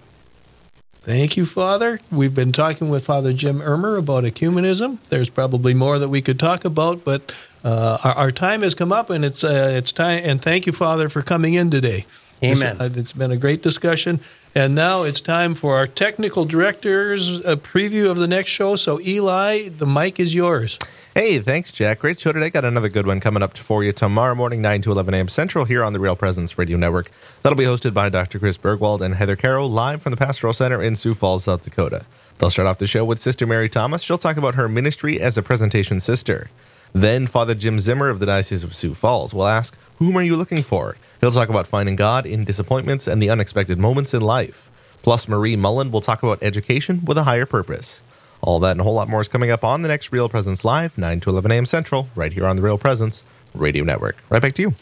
Thank 1.05 1.37
you, 1.37 1.45
Father. 1.45 2.01
We've 2.11 2.35
been 2.35 2.51
talking 2.51 2.89
with 2.89 3.05
Father 3.05 3.35
Jim 3.35 3.61
Ermer 3.61 3.99
about 3.99 4.25
ecumenism. 4.25 5.07
There's 5.11 5.29
probably 5.29 5.75
more 5.75 5.99
that 5.99 6.09
we 6.09 6.23
could 6.23 6.39
talk 6.39 6.65
about, 6.65 7.05
but 7.05 7.35
uh, 7.63 7.99
our, 8.03 8.13
our 8.15 8.33
time 8.33 8.63
has 8.63 8.75
come 8.75 8.91
up, 8.91 9.11
and 9.11 9.23
it's 9.23 9.45
uh, 9.45 9.75
it's 9.77 9.93
time. 9.93 10.23
And 10.25 10.41
thank 10.41 10.65
you, 10.65 10.73
Father, 10.73 11.11
for 11.11 11.21
coming 11.21 11.53
in 11.53 11.71
today. 11.71 12.07
This- 12.51 12.63
Amen. 12.63 12.77
uh, 12.81 12.91
it's 12.95 13.13
been 13.13 13.31
a 13.31 13.37
great 13.37 13.63
discussion, 13.63 14.21
and 14.55 14.75
now 14.75 15.03
it's 15.03 15.21
time 15.21 15.55
for 15.55 15.77
our 15.77 15.87
technical 15.87 16.45
director's 16.45 17.45
uh, 17.45 17.57
preview 17.57 18.11
of 18.11 18.17
the 18.19 18.29
next 18.29 18.51
show. 18.51 18.77
So, 18.77 19.01
Eli, 19.01 19.69
the 19.69 19.87
mic 19.87 20.19
is 20.21 20.35
yours. 20.35 20.79
Hey, 21.15 21.39
thanks, 21.39 21.71
Jack. 21.71 22.01
Great 22.01 22.19
show 22.21 22.33
today. 22.33 22.51
Got 22.51 22.65
another 22.65 22.89
good 22.89 23.07
one 23.07 23.21
coming 23.21 23.43
up 23.43 23.57
for 23.57 23.85
you 23.85 23.93
tomorrow 23.93 24.35
morning, 24.35 24.61
9 24.61 24.83
to 24.83 24.91
11 24.93 25.15
a.m. 25.15 25.29
Central, 25.29 25.65
here 25.65 25.85
on 25.85 25.93
the 25.93 26.01
Real 26.01 26.17
Presence 26.17 26.59
Radio 26.59 26.77
Network. 26.77 27.09
That'll 27.43 27.57
be 27.57 27.65
hosted 27.65 27.95
by 27.95 28.09
Dr. 28.09 28.39
Chris 28.41 28.59
Burgwald 28.59 29.01
and 29.01 29.15
Heather 29.15 29.37
Carroll, 29.37 29.69
live 29.71 30.03
from 30.03 30.11
the 30.11 30.17
Pastoral 30.17 30.53
Center 30.53 30.83
in 30.83 30.97
Sioux 30.97 31.15
Falls, 31.15 31.45
South 31.45 31.63
Dakota. 31.63 32.05
They'll 32.39 32.51
start 32.51 32.67
off 32.67 32.79
the 32.79 32.89
show 32.89 33.05
with 33.05 33.21
Sister 33.21 33.47
Mary 33.47 33.69
Thomas. 33.69 34.03
She'll 34.03 34.19
talk 34.19 34.37
about 34.37 34.57
her 34.57 34.69
ministry 34.69 35.21
as 35.21 35.39
a 35.39 35.43
presentation 35.43 36.01
sister. 36.01 36.51
Then 36.95 37.27
Father 37.27 37.57
Jim 37.57 37.81
Zimmer 37.81 38.09
of 38.09 38.21
the 38.21 38.27
Diocese 38.27 38.63
of 38.63 38.75
Sioux 38.75 38.95
Falls 38.95 39.35
will 39.35 39.49
ask, 39.49 39.77
Whom 39.99 40.17
are 40.17 40.23
you 40.23 40.37
looking 40.37 40.63
for? 40.63 40.97
He'll 41.21 41.33
talk 41.33 41.49
about 41.49 41.67
finding 41.67 41.97
God 41.97 42.25
in 42.25 42.45
disappointments 42.45 43.09
and 43.09 43.21
the 43.21 43.31
unexpected 43.31 43.79
moments 43.79 44.15
in 44.15 44.23
life. 44.23 44.71
Plus, 45.03 45.27
Marie 45.27 45.57
Mullen 45.57 45.91
will 45.91 46.01
talk 46.01 46.23
about 46.23 46.41
education 46.41 47.05
with 47.05 47.19
a 47.19 47.25
higher 47.25 47.47
purpose. 47.47 48.01
All 48.41 48.61
that 48.61 48.73
and 48.73 48.81
a 48.81 48.85
whole 48.85 48.95
lot 48.95 49.09
more 49.09 49.21
is 49.21 49.27
coming 49.27 49.51
up 49.51 49.65
on 49.65 49.83
the 49.83 49.89
next 49.89 50.13
Real 50.13 50.29
Presence 50.29 50.65
Live, 50.65 50.97
9 50.97 51.19
to 51.21 51.31
11 51.31 51.51
a.m. 51.51 51.67
Central, 51.67 52.11
right 52.15 52.33
here 52.33 52.47
on 52.47 52.55
the 52.55 52.63
Real 52.63 52.79
Presence 52.79 53.25
Radio 53.55 53.83
Network. 53.83 54.17
Right 54.31 54.41
back 54.41 54.55
to 54.55 54.63
you. 54.63 54.75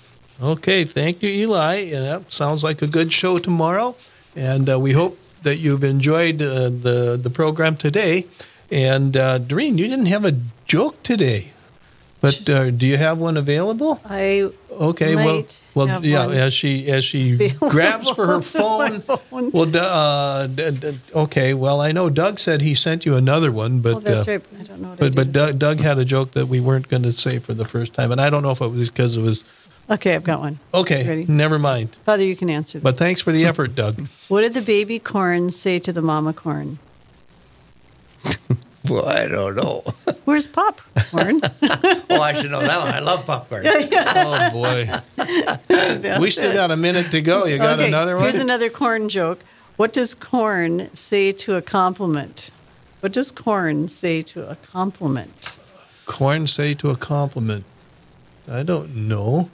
Okay, 0.43 0.85
thank 0.85 1.23
you, 1.23 1.31
Eli. 1.31 1.91
That 1.93 2.31
sounds 2.31 2.63
like 2.63 2.83
a 2.83 2.87
good 2.87 3.13
show 3.13 3.39
tomorrow. 3.39 3.97
And 4.37 4.69
uh, 4.69 4.79
we 4.79 4.93
hope 4.93 5.19
that 5.45 5.57
you've 5.57 5.85
enjoyed 5.85 6.43
uh, 6.43 6.69
the 6.69 7.19
the 7.21 7.31
program 7.31 7.77
today. 7.77 8.27
And 8.71 9.17
uh, 9.17 9.39
Doreen, 9.39 9.79
you 9.79 9.89
didn't 9.89 10.07
have 10.07 10.25
a 10.25 10.37
joke 10.67 11.03
today, 11.03 11.52
but 12.23 12.49
uh, 12.49 12.71
do 12.71 12.87
you 12.87 12.97
have 12.97 13.19
one 13.19 13.37
available? 13.37 14.01
I 14.07 14.51
Okay, 14.71 15.15
well, 15.15 15.45
well, 15.75 16.03
yeah. 16.05 16.29
As 16.29 16.55
she 16.55 16.91
as 16.91 17.05
she 17.05 17.51
grabs 17.61 18.11
for 18.13 18.27
her 18.27 18.41
phone. 18.41 19.01
phone. 19.01 19.51
Well, 19.51 19.71
uh, 19.77 20.49
okay. 21.15 21.53
Well, 21.53 21.81
I 21.81 21.93
know 21.93 22.09
Doug 22.09 22.39
said 22.39 22.63
he 22.63 22.75
sent 22.75 23.05
you 23.05 23.15
another 23.15 23.53
one, 23.53 23.81
but 23.81 23.97
oh, 23.97 24.01
that's 24.01 24.27
uh, 24.27 24.31
right. 24.31 24.43
I 24.59 24.63
don't 24.63 24.81
know 24.81 24.97
but 24.99 25.15
but. 25.15 25.33
Doug, 25.33 25.59
Doug 25.59 25.81
had 25.81 25.99
a 25.99 26.07
joke 26.07 26.31
that 26.33 26.47
we 26.47 26.59
weren't 26.59 26.89
going 26.89 27.03
to 27.03 27.13
say 27.13 27.39
for 27.39 27.53
the 27.53 27.67
first 27.67 27.93
time, 27.93 28.11
and 28.13 28.21
I 28.21 28.31
don't 28.31 28.43
know 28.43 28.53
if 28.53 28.63
it 28.63 28.69
was 28.69 28.89
because 28.89 29.19
it 29.19 29.23
was 29.23 29.45
Okay, 29.91 30.15
I've 30.15 30.25
got 30.25 30.41
one. 30.41 30.59
okay. 30.73 31.07
Ready? 31.07 31.27
Never 31.29 31.59
mind. 31.59 31.91
Father, 32.05 32.25
you 32.25 32.37
can 32.37 32.49
answer 32.49 32.79
this. 32.79 32.85
But 32.85 32.97
thanks 32.97 33.21
for 33.21 33.33
the 33.33 33.45
effort, 33.45 33.75
Doug. 33.75 34.01
what 34.29 34.43
did 34.43 34.55
the 34.55 34.63
baby 34.63 34.99
corn 34.99 35.51
say 35.51 35.79
to 35.81 35.93
the 35.93 36.03
mama 36.03 36.33
corn? 36.33 36.79
Well, 38.89 39.07
I 39.07 39.29
don't 39.29 39.55
know. 39.55 39.85
Where's 40.25 40.49
popcorn? 40.49 41.41
oh, 41.63 42.21
I 42.21 42.33
should 42.33 42.51
know 42.51 42.61
that 42.61 42.79
one. 42.81 42.95
I 42.95 42.99
love 42.99 43.25
popcorn. 43.25 43.65
oh 43.67 44.51
boy, 44.53 46.19
we 46.21 46.31
still 46.31 46.53
got 46.53 46.71
a 46.71 46.77
minute 46.77 47.11
to 47.13 47.21
go. 47.21 47.47
You 47.47 47.59
got 47.59 47.79
okay, 47.79 47.89
another 47.89 48.17
one? 48.17 48.25
Here's 48.25 48.39
another 48.43 48.69
corn 48.69 49.09
joke. 49.09 49.41
What 49.77 49.93
does 49.93 50.15
corn 50.15 50.93
say 50.95 51.33
to 51.33 51.57
a 51.57 51.63
compliment? 51.63 52.51
What 53.01 53.13
does 53.13 53.31
corn 53.31 53.89
say 53.89 54.23
to 54.23 54.49
a 54.49 54.57
compliment? 54.57 55.59
Corn 56.07 56.47
say 56.47 56.75
to 56.75 56.91
a 56.91 56.97
compliment. 56.97 57.65
I 58.51 58.63
don't 58.63 58.95
know. 58.95 59.51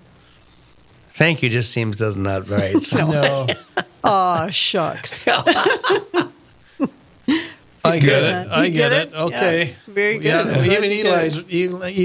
Thank 1.13 1.43
you 1.43 1.49
just 1.49 1.71
seems 1.71 1.97
does 1.97 2.17
not 2.17 2.47
that 2.47 2.57
right. 2.57 2.83
So. 2.83 3.07
No, 3.07 3.47
Oh, 4.05 4.49
shucks. 4.51 5.27
I 7.85 7.99
get 8.01 8.23
Yeah, 8.23 8.43
it. 8.43 8.49
I 8.51 8.65
you 8.65 8.71
get, 8.73 8.91
get 8.91 8.93
it. 8.93 9.09
it? 9.09 9.15
Okay. 9.15 9.65
Yeah, 9.67 9.75
very 9.87 10.15
good. 10.19 10.25
Yeah, 10.25 10.41
I'm 10.41 10.65
even 10.71 10.93
you 10.93 11.05
Eli's 11.07 11.37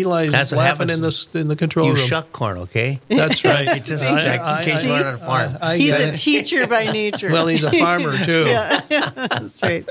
Eli's 0.06 0.32
That's 0.32 0.52
laughing 0.52 0.90
in 0.90 0.98
happens. 1.00 1.28
the 1.28 1.40
in 1.40 1.48
the 1.48 1.56
control 1.56 1.88
You 1.88 1.94
room. 1.94 2.02
You 2.02 2.08
shuck 2.08 2.32
corn, 2.32 2.58
okay? 2.60 3.00
That's 3.10 3.44
right. 3.46 3.76
You 3.76 3.82
just 3.82 4.08
check 4.10 4.40
in 4.40 4.66
case 4.66 4.86
you're 4.86 5.08
on 5.08 5.14
a 5.16 5.18
farm. 5.18 5.58
I 5.62 5.78
He's 5.78 5.94
a 6.00 6.10
it. 6.10 6.16
teacher 6.16 6.68
by 6.68 6.86
nature. 6.92 7.32
Well, 7.32 7.48
he's 7.48 7.64
a 7.64 7.72
farmer 7.72 8.16
too. 8.26 8.46
yeah, 8.46 8.82
that's 9.16 9.62
right. 9.64 9.88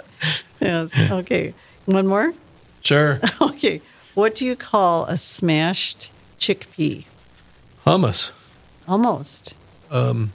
Yes. 0.61 0.93
Okay. 1.11 1.55
One 1.87 2.07
more. 2.07 2.33
Sure. 2.83 3.21
Okay. 3.41 3.81
What 4.15 4.35
do 4.35 4.45
you 4.47 4.57
call 4.57 5.07
a 5.07 5.17
smashed 5.17 6.11
chickpea? 6.39 7.05
Hummus. 7.87 8.31
Almost. 8.87 9.55
Um, 9.91 10.33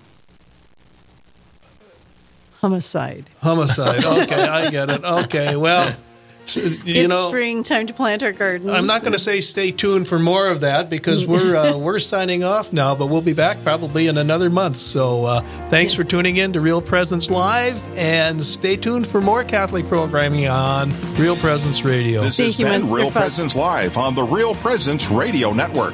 Homicide. 2.67 3.25
homicide. 3.41 4.03
Okay, 4.03 4.35
I 4.43 4.69
get 4.69 4.89
it. 4.89 5.03
Okay, 5.03 5.55
well, 5.55 5.95
s- 6.43 6.57
you 6.57 6.79
it's 6.85 7.09
know, 7.09 7.29
spring, 7.29 7.63
time 7.63 7.87
to 7.87 7.93
plant 7.93 8.23
our 8.23 8.33
gardens. 8.33 8.69
I'm 8.69 8.85
not 8.85 9.01
going 9.01 9.13
to 9.13 9.19
say 9.19 9.39
stay 9.39 9.71
tuned 9.71 10.07
for 10.07 10.19
more 10.19 10.49
of 10.49 10.59
that 10.61 10.89
because 10.89 11.25
we're 11.25 11.55
uh, 11.55 11.77
we're 11.87 11.99
signing 11.99 12.43
off 12.43 12.73
now, 12.73 12.93
but 12.93 13.07
we'll 13.07 13.21
be 13.21 13.33
back 13.33 13.57
probably 13.63 14.07
in 14.07 14.17
another 14.17 14.49
month. 14.49 14.75
So 14.77 15.25
uh, 15.25 15.41
thanks 15.69 15.93
for 15.93 16.03
tuning 16.03 16.37
in 16.37 16.51
to 16.53 16.61
Real 16.61 16.81
Presence 16.81 17.29
Live, 17.29 17.81
and 17.97 18.43
stay 18.43 18.75
tuned 18.75 19.07
for 19.07 19.21
more 19.21 19.43
Catholic 19.43 19.87
programming 19.87 20.47
on 20.47 20.91
Real 21.15 21.37
Presence 21.37 21.83
Radio. 21.85 22.23
This 22.23 22.37
Thank 22.37 22.47
has 22.55 22.59
you, 22.59 22.65
been 22.65 22.81
Mr. 22.81 22.93
Real 22.93 23.11
Presence 23.11 23.55
Live 23.55 23.97
on 23.97 24.13
the 24.13 24.23
Real 24.23 24.55
Presence 24.55 25.09
Radio 25.09 25.53
Network. 25.53 25.93